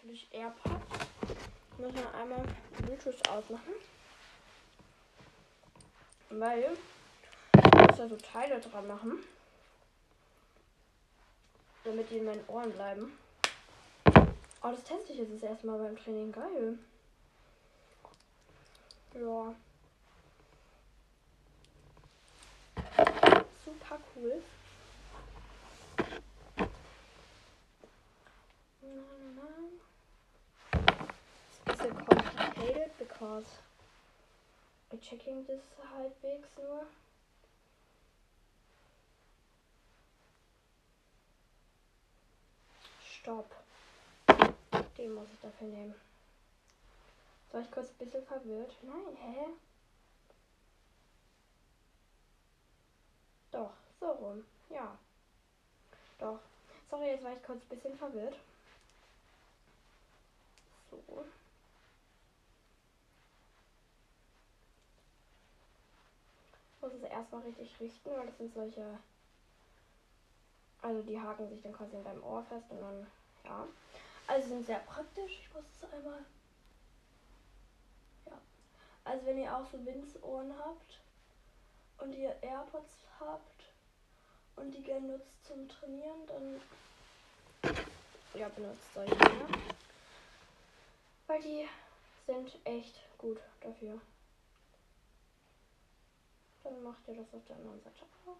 [0.07, 1.07] natürlich AirPods.
[2.38, 3.73] Einmal Bluetooth ausmachen.
[6.30, 6.78] Weil
[7.54, 9.23] ich muss da so Teile dran machen.
[11.84, 13.17] Damit die in meinen Ohren bleiben.
[14.62, 16.32] Oh, das teste ich jetzt erstmal beim Training.
[16.32, 16.78] Geil.
[19.13, 19.56] Ja.
[23.65, 24.41] Super cool.
[31.69, 32.16] It's
[32.58, 33.46] complicated because
[34.91, 35.62] I'm checking this
[35.93, 36.86] halbwegs nur.
[43.04, 43.52] Stopp.
[44.98, 45.93] Den muss ich dafür nehmen.
[47.52, 48.76] Soll ich kurz ein bisschen verwirrt?
[48.84, 49.46] Nein, hä?
[53.52, 54.43] Doch, so rum.
[54.70, 54.98] Ja.
[56.20, 56.39] Doch.
[56.89, 58.36] Sorry, jetzt war ich kurz ein bisschen verwirrt.
[60.89, 61.26] So.
[66.88, 69.00] Muss es erstmal richtig richten, weil das sind solche.
[70.82, 73.08] Also die haken sich dann quasi in deinem Ohr fest und dann,
[73.43, 73.67] ja.
[74.28, 75.39] Also sind sehr praktisch.
[75.41, 76.23] Ich muss es einmal.
[78.26, 78.39] Ja.
[79.04, 81.02] Also wenn ihr auch so Windsohren habt
[81.97, 83.63] und ihr AirPods habt
[84.56, 86.62] und die gerne nutzt zum Trainieren, dann
[88.34, 89.45] ja, benutzt solche Dinge.
[91.26, 91.67] Weil die
[92.26, 94.00] sind echt gut dafür.
[96.67, 98.36] Dann macht ihr das auf der anderen Seite auch.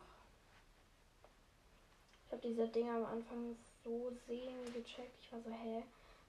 [2.26, 5.18] Ich habe diese Dinger am Anfang so sehen gecheckt.
[5.22, 5.84] Ich war so, hä?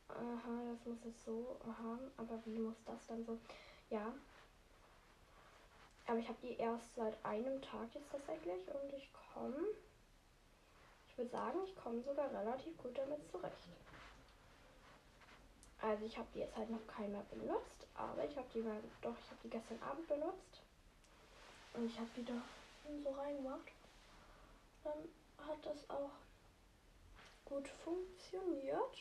[0.08, 3.38] Aha, das muss jetzt so, aha, aber wie muss das dann so?
[3.90, 4.14] Ja.
[6.06, 9.66] Aber ich habe die erst seit einem Tag jetzt tatsächlich und ich komme
[11.18, 13.68] würde sagen, ich komme sogar relativ gut damit zurecht.
[15.80, 19.16] Also ich habe die jetzt halt noch keiner benutzt, aber ich habe die mal, doch,
[19.18, 20.62] ich habe die gestern Abend benutzt.
[21.74, 22.32] Und ich habe die da
[23.04, 23.72] so reingemacht.
[24.84, 25.08] Dann
[25.46, 26.10] hat das auch
[27.44, 28.98] gut funktioniert.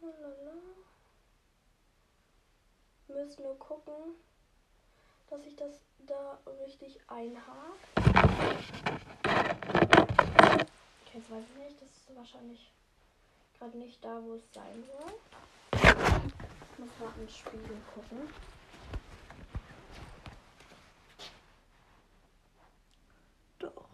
[0.00, 0.52] Lala.
[3.08, 4.14] Müssen nur gucken,
[5.28, 5.72] dass ich das
[6.06, 7.76] da richtig einhake.
[11.04, 11.82] Okay, jetzt weiß ich nicht.
[11.82, 12.70] Das ist wahrscheinlich
[13.58, 15.12] gerade nicht da, wo es sein soll.
[15.74, 18.28] Ich muss mal ins Spiegel gucken.
[23.58, 23.88] Doch.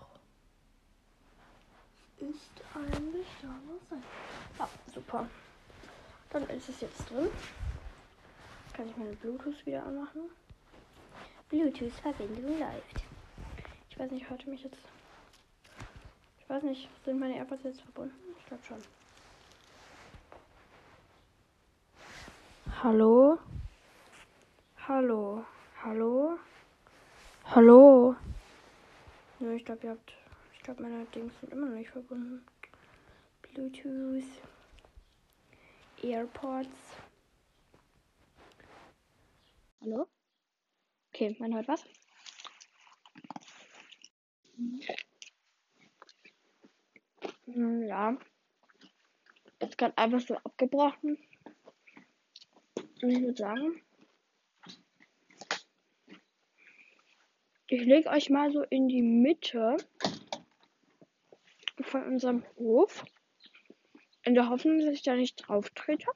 [2.21, 4.03] Ist eigentlich da, wo es sein
[4.59, 5.29] Ah, super.
[6.31, 7.29] Dann ist es jetzt drin.
[8.73, 10.23] Kann ich meine Bluetooth wieder anmachen.
[11.49, 13.05] Bluetooth-Verbindung läuft.
[13.91, 14.79] Ich weiß nicht, hört mich jetzt
[16.49, 18.17] ich weiß nicht, sind meine AirPods jetzt verbunden?
[18.39, 18.83] Ich glaube schon.
[22.83, 23.39] Hallo?
[24.89, 25.45] Hallo?
[25.85, 26.39] Hallo?
[27.45, 28.17] Hallo?
[29.41, 30.18] Nö, ich glaube, ihr habt.
[30.69, 32.45] Ich glaube, meine Dings sind immer noch nicht verbunden.
[33.41, 34.23] Bluetooth.
[36.03, 36.69] AirPods.
[39.81, 40.07] Hallo?
[41.09, 41.83] Okay, man hört was.
[47.47, 48.19] Hm, Ja.
[49.63, 51.17] Jetzt gerade einfach so abgebrochen.
[53.01, 53.83] Und ich würde sagen,
[57.69, 59.79] ich lege euch mal so in die Mitte
[61.89, 63.05] von unserem Hof.
[64.23, 66.07] In der Hoffnung, dass ich da nicht drauf trete.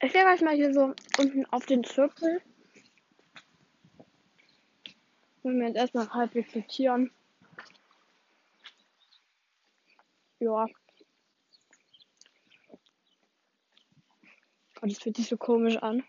[0.00, 2.42] Ich lege euch mal hier so unten auf den Zirkel.
[5.42, 7.10] Wenn wir jetzt erstmal halbwegs sortieren.
[10.40, 10.66] Ja.
[14.74, 16.02] Gott, das fühlt sich so komisch an.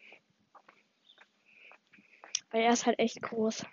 [2.51, 3.65] Weil er ist halt echt groß.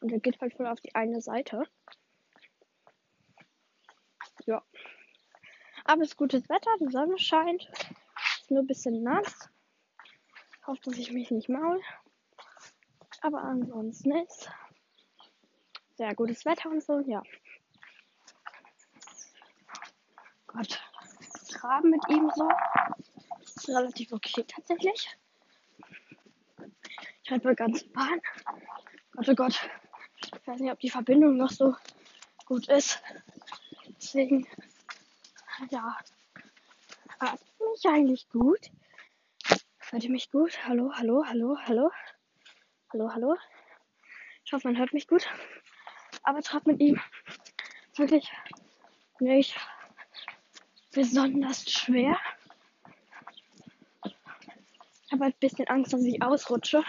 [0.00, 1.64] Und er geht halt voll auf die eine Seite.
[4.46, 4.62] Ja.
[5.84, 7.70] Aber es ist gutes Wetter, die Sonne scheint.
[8.40, 9.50] Ist nur ein bisschen nass.
[10.66, 11.80] Hoffe, dass ich mich nicht maul.
[13.22, 14.50] Aber ansonsten ist
[15.96, 17.22] sehr gutes Wetter und so, ja.
[20.46, 20.80] Gott.
[21.52, 22.48] Graben mit ihm so.
[23.42, 25.18] Ist relativ okay tatsächlich.
[27.22, 28.20] Ich halte wohl ganz Bahn.
[29.12, 29.70] Gott, oh Gott.
[30.32, 31.74] Ich weiß nicht, ob die Verbindung noch so
[32.46, 33.02] gut ist.
[33.96, 34.46] Deswegen,
[35.70, 35.96] ja.
[37.18, 38.70] Hört mich eigentlich gut?
[39.90, 40.66] Hört ihr mich gut?
[40.66, 41.90] Hallo, hallo, hallo, hallo?
[42.92, 43.36] Hallo, hallo?
[44.44, 45.28] Ich hoffe, man hört mich gut.
[46.22, 47.00] Aber trat mit ihm
[47.96, 48.30] wirklich
[49.18, 49.56] nicht
[50.92, 52.18] besonders schwer.
[54.04, 56.82] Ich habe halt ein bisschen Angst, dass ich ausrutsche.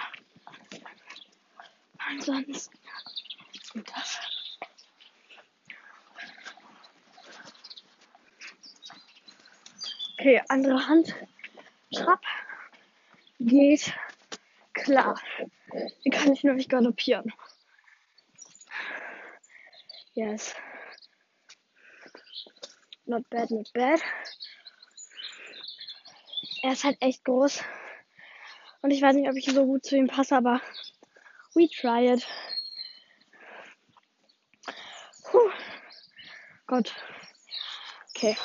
[1.98, 2.81] Ansonsten
[3.74, 4.20] geht das.
[10.18, 11.16] Okay, andere Hand.
[11.94, 12.22] Trapp.
[13.40, 13.94] Geht
[14.74, 15.20] klar.
[16.02, 17.34] Hier kann ich nur nicht galoppieren.
[20.14, 20.54] Yes.
[23.06, 24.02] Not bad, not bad.
[26.62, 27.64] Er ist halt echt groß.
[28.82, 30.62] Und ich weiß nicht, ob ich so gut zu ihm passe, aber
[31.56, 32.28] we try it.
[35.24, 35.50] Puh.
[36.72, 36.96] Gott.
[38.12, 38.38] Okay.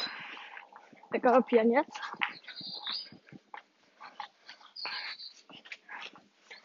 [1.12, 2.00] Wir galoppieren jetzt.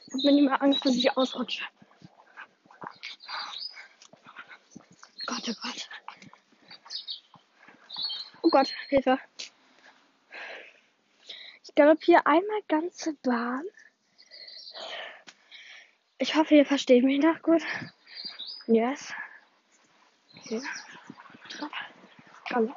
[0.07, 1.64] Ich habe nicht mehr Angst, dass ich ausrutsche.
[5.28, 5.89] Gott, oh Gott.
[8.41, 9.20] Oh Gott, Hilfe.
[11.64, 13.66] Ich galoppiere einmal ganze Bahn.
[16.18, 17.62] Ich hoffe, ihr versteht mich noch gut.
[18.66, 19.14] Yes.
[20.39, 20.64] Okay.
[22.52, 22.76] Galopp.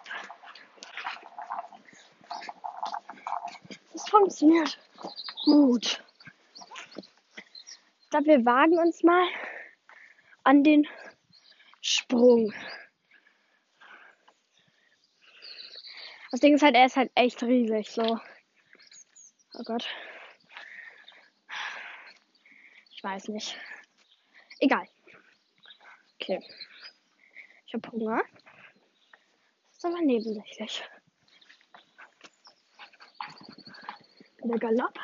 [3.92, 4.78] Das funktioniert
[5.44, 6.04] gut.
[8.02, 9.26] Ich glaube, wir wagen uns mal
[10.44, 10.86] an den
[11.80, 12.54] Sprung.
[16.30, 18.20] Das Ding ist halt, er ist halt echt riesig, so.
[19.54, 19.88] Oh Gott.
[22.90, 23.58] Ich weiß nicht.
[24.60, 24.86] Egal.
[26.20, 26.40] Okay.
[27.66, 28.22] Ich habe Hunger.
[29.84, 30.82] Aber nebensächlich.
[34.42, 34.98] Der Galopp.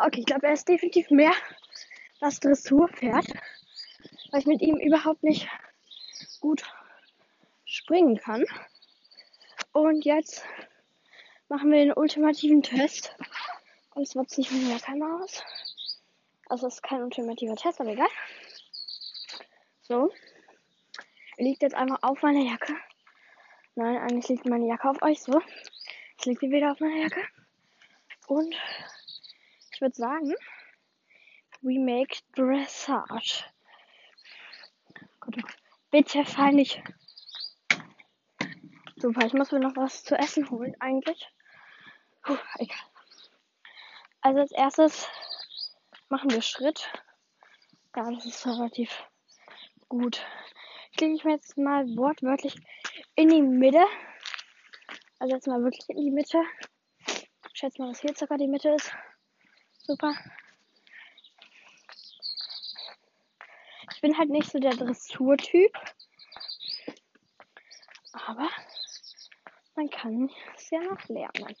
[0.00, 1.30] Okay, ich glaube, er ist definitiv mehr
[2.18, 3.26] das Dressurpferd,
[4.32, 5.48] weil ich mit ihm überhaupt nicht
[6.40, 6.64] gut
[7.64, 8.44] springen kann.
[9.72, 10.44] Und jetzt
[11.48, 13.14] machen wir den ultimativen Test.
[13.94, 15.44] Und es wird nicht der Kamera aus.
[16.48, 18.08] Also es ist kein ultimativer Test, aber egal.
[19.82, 20.12] So.
[21.36, 22.74] Liegt jetzt einfach auf meiner Jacke.
[23.74, 25.40] Nein, eigentlich liegt meine Jacke auf euch so.
[26.12, 27.22] Jetzt liegt sie wieder auf meiner Jacke.
[28.26, 28.54] Und
[29.72, 30.34] ich würde sagen,
[31.60, 33.44] we make dressage.
[35.26, 35.30] Oh.
[35.90, 36.82] Bitte fall nicht.
[38.96, 41.28] Super, ich muss mir noch was zu essen holen eigentlich.
[42.22, 42.76] Puh, egal.
[44.20, 45.08] Also als erstes
[46.08, 46.90] machen wir Schritt.
[47.96, 48.90] Ja, das ist relativ
[49.88, 50.24] gut.
[50.96, 52.54] Klicke ich mir jetzt mal wortwörtlich
[53.14, 53.84] in die Mitte.
[55.18, 56.40] Also jetzt mal wirklich in die Mitte.
[57.06, 58.92] Ich schätze mal, dass hier circa die Mitte ist.
[59.78, 60.14] Super.
[63.92, 65.76] Ich bin halt nicht so der Dressurtyp.
[68.12, 68.48] Aber
[69.74, 71.56] man kann es ja noch lernen.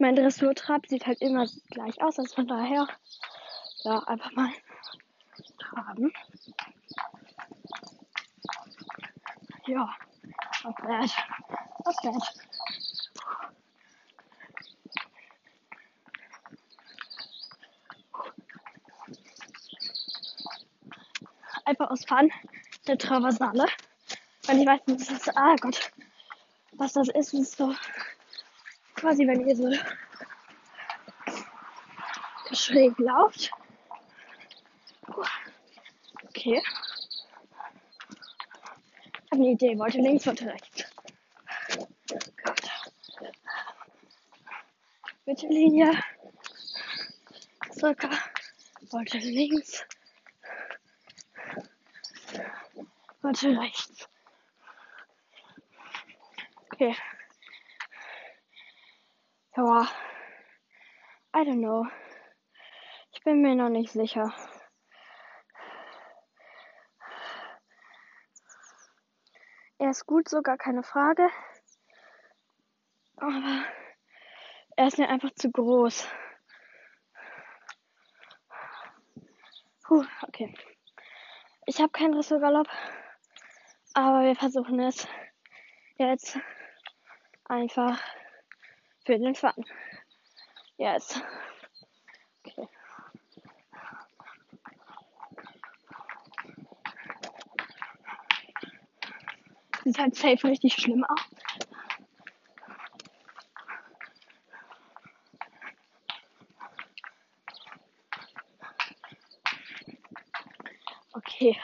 [0.00, 2.86] Mein Dressurtrab sieht halt immer gleich aus, also von daher,
[3.82, 4.50] ja, einfach mal
[5.58, 6.12] traben.
[9.66, 9.92] Ja,
[10.62, 11.10] not bad.
[11.84, 12.22] Not bad.
[21.64, 22.30] Einfach aus Fun
[22.86, 23.66] der Traversale.
[24.46, 25.90] Weil ich weiß nicht, ah Gott,
[26.72, 27.34] was das ist.
[27.34, 27.74] Ist so
[28.98, 29.72] quasi, wenn ihr so
[32.52, 33.50] schräg lauft.
[36.28, 36.60] Okay.
[39.24, 39.78] Ich habe eine Idee.
[39.78, 40.84] Wollte links, wollte rechts.
[41.76, 42.70] Gut.
[45.26, 45.92] Mittellinie.
[47.72, 48.10] Circa.
[48.90, 49.84] Wollte links.
[53.22, 54.08] Wollte rechts.
[56.72, 56.96] Okay.
[59.56, 59.88] Ja.
[61.34, 61.86] I don't know.
[63.12, 64.34] Ich bin mir noch nicht sicher.
[69.78, 71.30] Er ist gut, so gar keine Frage.
[73.16, 73.64] Aber
[74.76, 76.06] er ist mir einfach zu groß.
[79.84, 80.54] Puh, okay.
[81.64, 82.68] Ich habe keinen Dressurgalopp,
[83.94, 85.08] aber wir versuchen es
[85.96, 86.38] jetzt
[87.44, 87.98] einfach
[89.06, 89.64] für den Fun.
[90.78, 91.20] Yes.
[92.46, 92.66] Okay.
[99.84, 101.20] Sieht halt safe richtig schlimm aus.
[111.12, 111.58] Okay.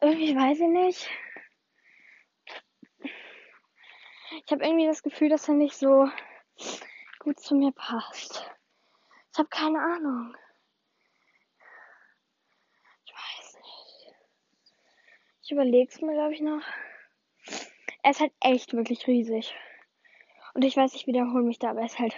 [0.00, 1.10] Irgendwie weiß ich nicht.
[4.30, 6.08] Ich habe irgendwie das Gefühl, dass er nicht so
[7.18, 8.48] gut zu mir passt.
[9.32, 10.36] Ich habe keine Ahnung.
[13.04, 14.14] Ich weiß nicht.
[15.42, 16.62] Ich überlege es mir, glaube ich, noch.
[18.02, 19.54] Er ist halt echt wirklich riesig.
[20.54, 22.14] Und ich weiß, ich wiederhole mich da, aber er ist halt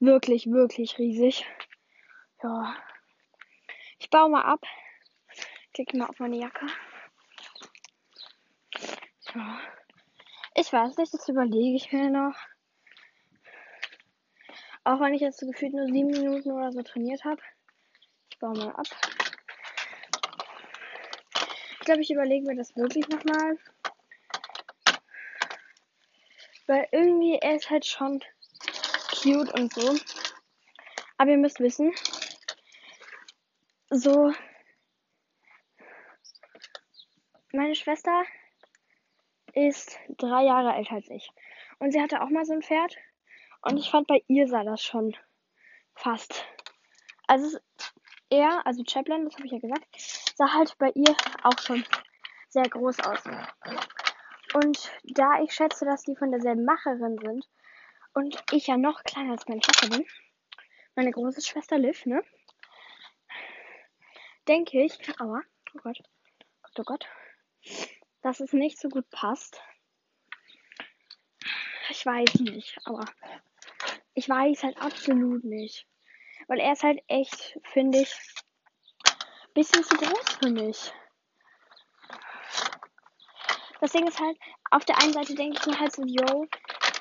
[0.00, 1.46] wirklich, wirklich riesig.
[2.42, 2.76] Ja.
[4.00, 4.66] Ich baue mal ab.
[5.72, 6.66] Klicke mal auf meine Jacke.
[9.34, 9.60] Ja.
[10.74, 12.34] Weiß nicht, das überlege ich mir noch.
[14.82, 17.40] Auch wenn ich jetzt so gefühlt nur sieben Minuten oder so trainiert habe.
[18.28, 18.86] Ich baue mal ab.
[21.74, 23.56] Ich glaube, ich überlege mir das wirklich nochmal.
[26.66, 28.24] Weil irgendwie, er ist halt schon
[29.22, 29.94] cute und so.
[31.18, 31.94] Aber ihr müsst wissen,
[33.90, 34.32] so,
[37.52, 38.24] meine Schwester
[39.54, 41.28] ist drei Jahre älter als ich.
[41.78, 42.96] Und sie hatte auch mal so ein Pferd.
[43.62, 45.16] Und ich fand, bei ihr sah das schon
[45.94, 46.44] fast.
[47.26, 47.58] Also
[48.30, 49.86] er, also Chaplin, das habe ich ja gesagt,
[50.36, 51.84] sah halt bei ihr auch schon
[52.48, 53.22] sehr groß aus.
[54.54, 57.48] Und da ich schätze, dass die von derselben Macherin sind
[58.12, 60.06] und ich ja noch kleiner als meine Schwester bin,
[60.94, 62.22] meine große Schwester Liv, ne?
[64.46, 65.40] Denke ich, aber,
[65.74, 65.98] oh Gott,
[66.78, 67.06] oh Gott,
[68.24, 69.60] dass es nicht so gut passt.
[71.90, 73.04] Ich weiß nicht, aber
[74.14, 75.86] ich weiß halt absolut nicht.
[76.48, 78.34] Weil er ist halt echt, finde ich,
[79.52, 80.92] bisschen zu groß für mich.
[83.82, 84.38] Das Ding ist halt,
[84.70, 86.46] auf der einen Seite denke ich mir halt so, yo,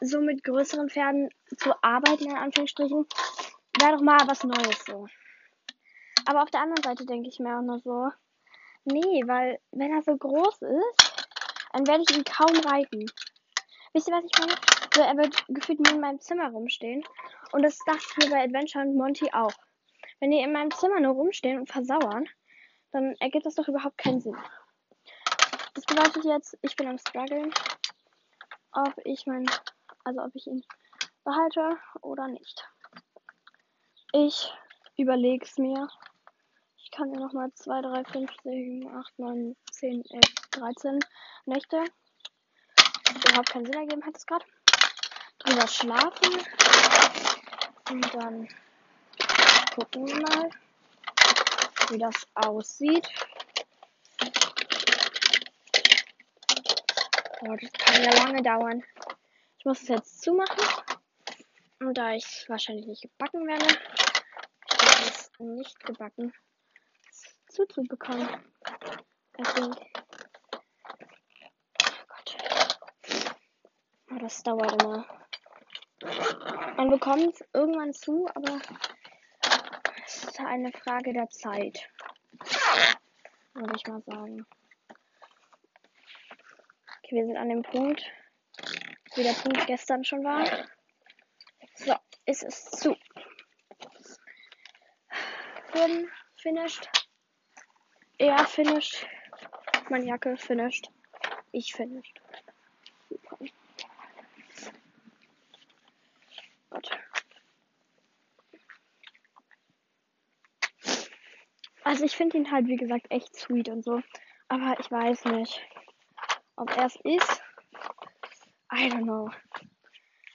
[0.01, 3.07] so mit größeren Pferden zu arbeiten, in Anführungsstrichen,
[3.80, 5.07] wäre doch mal was Neues so.
[6.26, 8.09] Aber auf der anderen Seite denke ich mir auch nur so,
[8.84, 11.03] nee, weil wenn er so groß ist,
[11.74, 13.05] dann werde ich ihn kaum reiten.
[13.93, 14.53] Wisst ihr, was ich meine?
[14.93, 17.03] So, er wird gefühlt nur in meinem Zimmer rumstehen.
[17.51, 19.53] Und das dachte ich mir bei Adventure und Monty auch.
[20.19, 22.30] Wenn die in meinem Zimmer nur rumstehen und versauern,
[22.91, 24.38] dann ergibt das doch überhaupt keinen Sinn.
[25.74, 27.51] Das bedeutet jetzt, ich bin am struggeln,
[28.71, 29.45] ob ich mein,
[30.03, 30.63] also ob ich ihn
[31.24, 32.67] behalte oder nicht.
[34.11, 34.53] Ich
[34.97, 35.88] überlege es mir.
[36.78, 40.21] Ich kann mir nochmal 2, 3, 5, 7, 8, 9, 10, 11,
[40.54, 40.99] 13
[41.45, 41.84] Nächte.
[43.16, 44.45] Überhaupt keinen Sinn ergeben hat es gerade.
[45.39, 46.39] Drüber schlafen.
[47.89, 48.47] Und dann
[49.76, 50.49] gucken wir mal,
[51.89, 53.08] wie das aussieht.
[57.41, 58.84] Oh, das kann ja lange dauern.
[59.58, 60.58] Ich muss es jetzt zumachen.
[61.80, 63.66] Und da ich es wahrscheinlich nicht gebacken werde,
[64.70, 66.34] ich es nicht gebacken,
[67.49, 68.30] zuzubekommen.
[69.38, 69.74] Deswegen.
[71.82, 72.38] Oh Gott.
[74.12, 75.05] Oh, das dauert immer.
[76.78, 78.59] Man bekommt es irgendwann zu, aber
[80.05, 81.89] es ist eine Frage der Zeit.
[83.53, 84.45] Würde ich mal sagen.
[86.97, 88.03] Okay, wir sind an dem Punkt,
[89.15, 90.45] wie der Punkt gestern schon war.
[91.76, 91.95] So,
[92.26, 92.95] ist es zu.
[95.74, 96.89] Boden finished.
[98.17, 99.05] Er finished.
[99.89, 100.89] Meine Jacke finished.
[101.51, 102.21] Ich finished.
[103.09, 103.38] Super.
[106.69, 106.89] Gott.
[111.93, 114.01] Also ich finde ihn halt, wie gesagt, echt sweet und so.
[114.47, 115.61] Aber ich weiß nicht,
[116.55, 117.43] ob er es ist.
[118.73, 119.29] I don't know.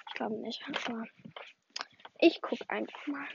[0.07, 0.63] Ich glaube nicht.
[0.69, 1.03] Aber
[2.21, 3.27] ich gucke einfach mal.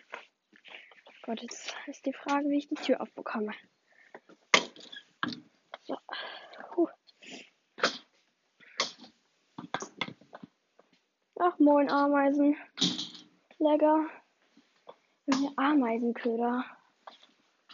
[1.23, 3.51] Gott, jetzt ist die Frage, wie ich die Tür aufbekomme.
[5.81, 5.97] So.
[6.71, 6.87] Puh.
[11.39, 12.55] Ach, moin, Ameisen.
[13.59, 14.09] Lecker.
[15.57, 16.72] Ameisenköder.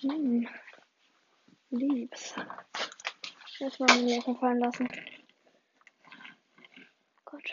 [0.02, 0.48] Hm.
[1.72, 2.34] Liebs.
[3.60, 4.88] Wollen wir mir verfallen lassen.
[7.26, 7.52] Gott.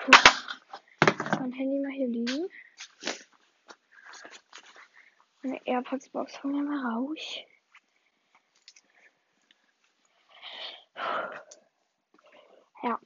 [0.00, 0.10] Puh.
[1.38, 2.48] Mein Handy mal hier liegen.
[5.42, 7.36] Meine AirPods-Box holen wir mal raus.
[12.82, 13.00] Ja.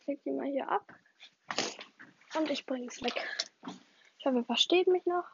[0.00, 0.92] Ich leg die mal hier ab.
[2.36, 3.24] Und ich bring's weg.
[4.26, 5.24] Hoffe, ihr versteht mich noch.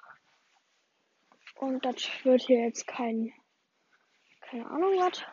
[1.55, 3.33] Und das wird hier jetzt kein,
[4.43, 5.25] keine Ahnung was.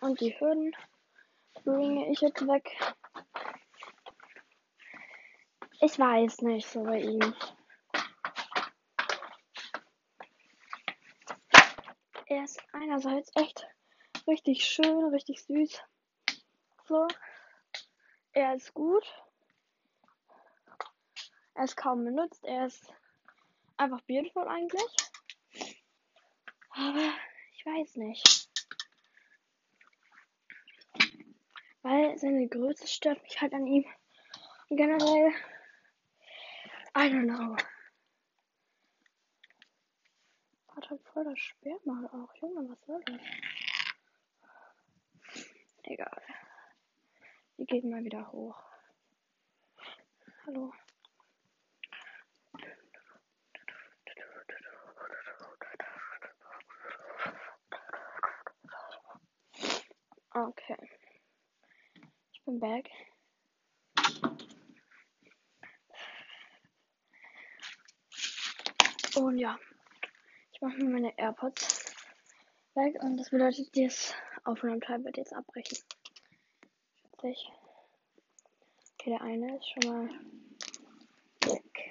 [0.00, 0.74] Und die Hürden
[1.62, 2.76] bringe ich jetzt weg.
[5.80, 7.36] Ich weiß nicht so bei ihm.
[12.26, 13.68] Er ist einerseits echt
[14.26, 15.80] richtig schön, richtig süß.
[16.88, 17.06] So.
[18.40, 19.04] Er ist gut.
[21.52, 22.42] Er ist kaum benutzt.
[22.42, 22.90] Er ist
[23.76, 24.96] einfach beautiful eigentlich.
[26.70, 27.12] Aber
[27.52, 28.48] ich weiß nicht.
[31.82, 33.84] Weil seine Größe stört mich halt an ihm.
[34.70, 35.34] Generell
[36.96, 37.56] I don't know.
[40.74, 42.34] Hat halt voll das Sperrmal auch.
[42.36, 43.20] Junge, was soll das?
[45.82, 46.22] Egal.
[47.60, 48.56] Wir gehen mal wieder hoch.
[50.46, 50.72] Hallo.
[60.30, 60.76] Okay.
[62.32, 62.88] Ich bin back.
[69.16, 69.58] Und ja,
[70.52, 71.94] ich mache mir meine AirPods
[72.74, 75.76] weg und das bedeutet, das Aufnahmeteil wird jetzt abbrechen.
[77.20, 77.52] Schätzlich.
[78.98, 80.08] Okay, der eine ist schon mal
[81.52, 81.90] weg.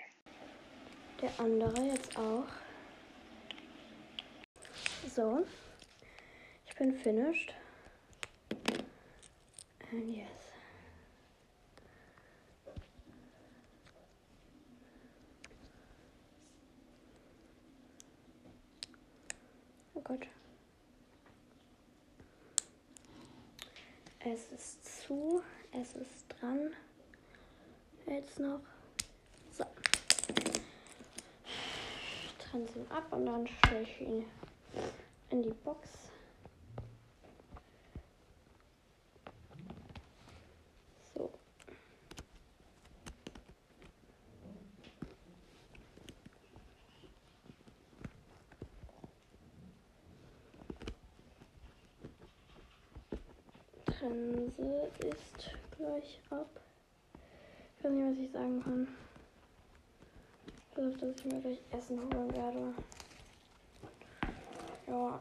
[1.21, 2.45] Der andere jetzt auch.
[5.07, 5.45] So.
[6.65, 7.53] Ich bin finished.
[9.91, 10.27] And yes.
[19.93, 20.27] Oh Gott.
[24.32, 26.71] Es ist zu, es ist dran.
[28.05, 28.59] Jetzt noch.
[29.51, 29.65] So.
[32.38, 34.25] Trense ihn ab und dann stelle ich ihn
[35.32, 35.89] in die Box.
[41.15, 41.32] So.
[53.86, 56.47] Trense ist gleich ab.
[57.77, 58.88] Ich weiß nicht, was ich sagen kann.
[60.47, 62.74] Ich glaube, dass ich mir gleich Essen holen werde.
[64.88, 65.20] Ja.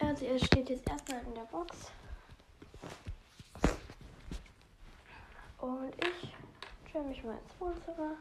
[0.00, 1.90] Also er steht jetzt erstmal in der Box.
[5.58, 6.34] Und ich
[6.90, 8.16] stelle mich mal ins Wohnzimmer.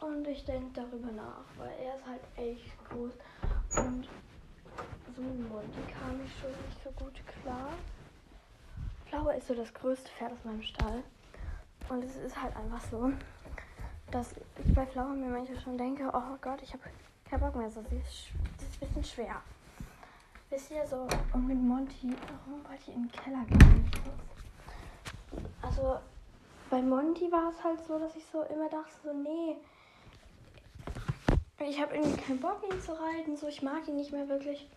[0.00, 3.12] Und ich denke darüber nach, weil er ist halt echt groß.
[3.84, 4.08] Und
[5.14, 7.70] so ein Monty kam ich schon nicht so gut klar.
[9.06, 11.02] Flower ist so das größte Pferd aus meinem Stall.
[11.88, 13.10] Und es ist halt einfach so,
[14.12, 14.34] dass
[14.64, 16.84] ich bei Flower mir manchmal schon denke, oh Gott, ich habe
[17.28, 17.70] keinen Bock mehr.
[17.70, 18.28] So, sie ist,
[18.58, 19.42] sie ist ein bisschen schwer.
[20.50, 23.90] Wisst ihr so, und mit Monty, warum wollte ich in den Keller gehen?
[25.60, 25.98] Also,
[26.70, 29.56] bei Monty war es halt so, dass ich so immer dachte, so, nee,
[31.66, 33.36] ich habe irgendwie keinen Bock, ihn zu reiten.
[33.36, 34.68] So, ich mag ihn nicht mehr wirklich.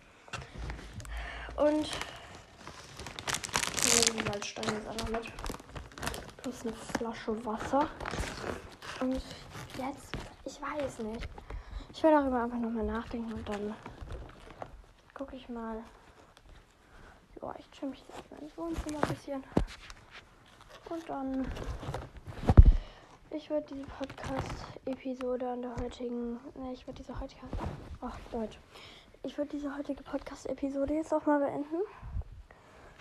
[1.56, 1.90] Und
[4.14, 5.32] die Waldsteine ist auch noch mit.
[6.38, 7.88] Plus eine Flasche Wasser.
[9.00, 9.22] Und
[9.78, 10.12] jetzt,
[10.44, 11.28] ich weiß nicht.
[11.92, 13.74] Ich werde darüber einfach nochmal nachdenken und dann
[15.14, 15.78] gucke ich mal.
[17.40, 19.44] Ja, ich chill mich jetzt mal ins Wohnzimmer ein bisschen.
[20.88, 21.46] Und dann.
[23.34, 26.34] Ich würde diese Podcast-Episode an der heutigen.
[26.54, 27.40] Ne, ich würde diese heutige.
[28.02, 28.58] Ach, Deutsch.
[29.22, 31.80] Ich würde diese heutige Podcast-Episode jetzt auch mal beenden.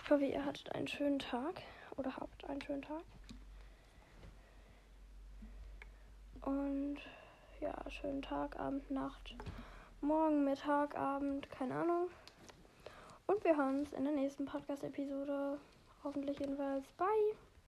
[0.03, 1.61] Ich hoffe, ihr hattet einen schönen Tag.
[1.97, 3.03] Oder habt einen schönen Tag.
[6.43, 6.97] Und
[7.59, 9.35] ja, schönen Tag, Abend, Nacht,
[9.99, 12.07] morgen, Mittag, Abend, keine Ahnung.
[13.27, 15.59] Und wir hören uns in der nächsten Podcast-Episode.
[16.03, 16.85] Hoffentlich jedenfalls.
[16.97, 17.50] Bye.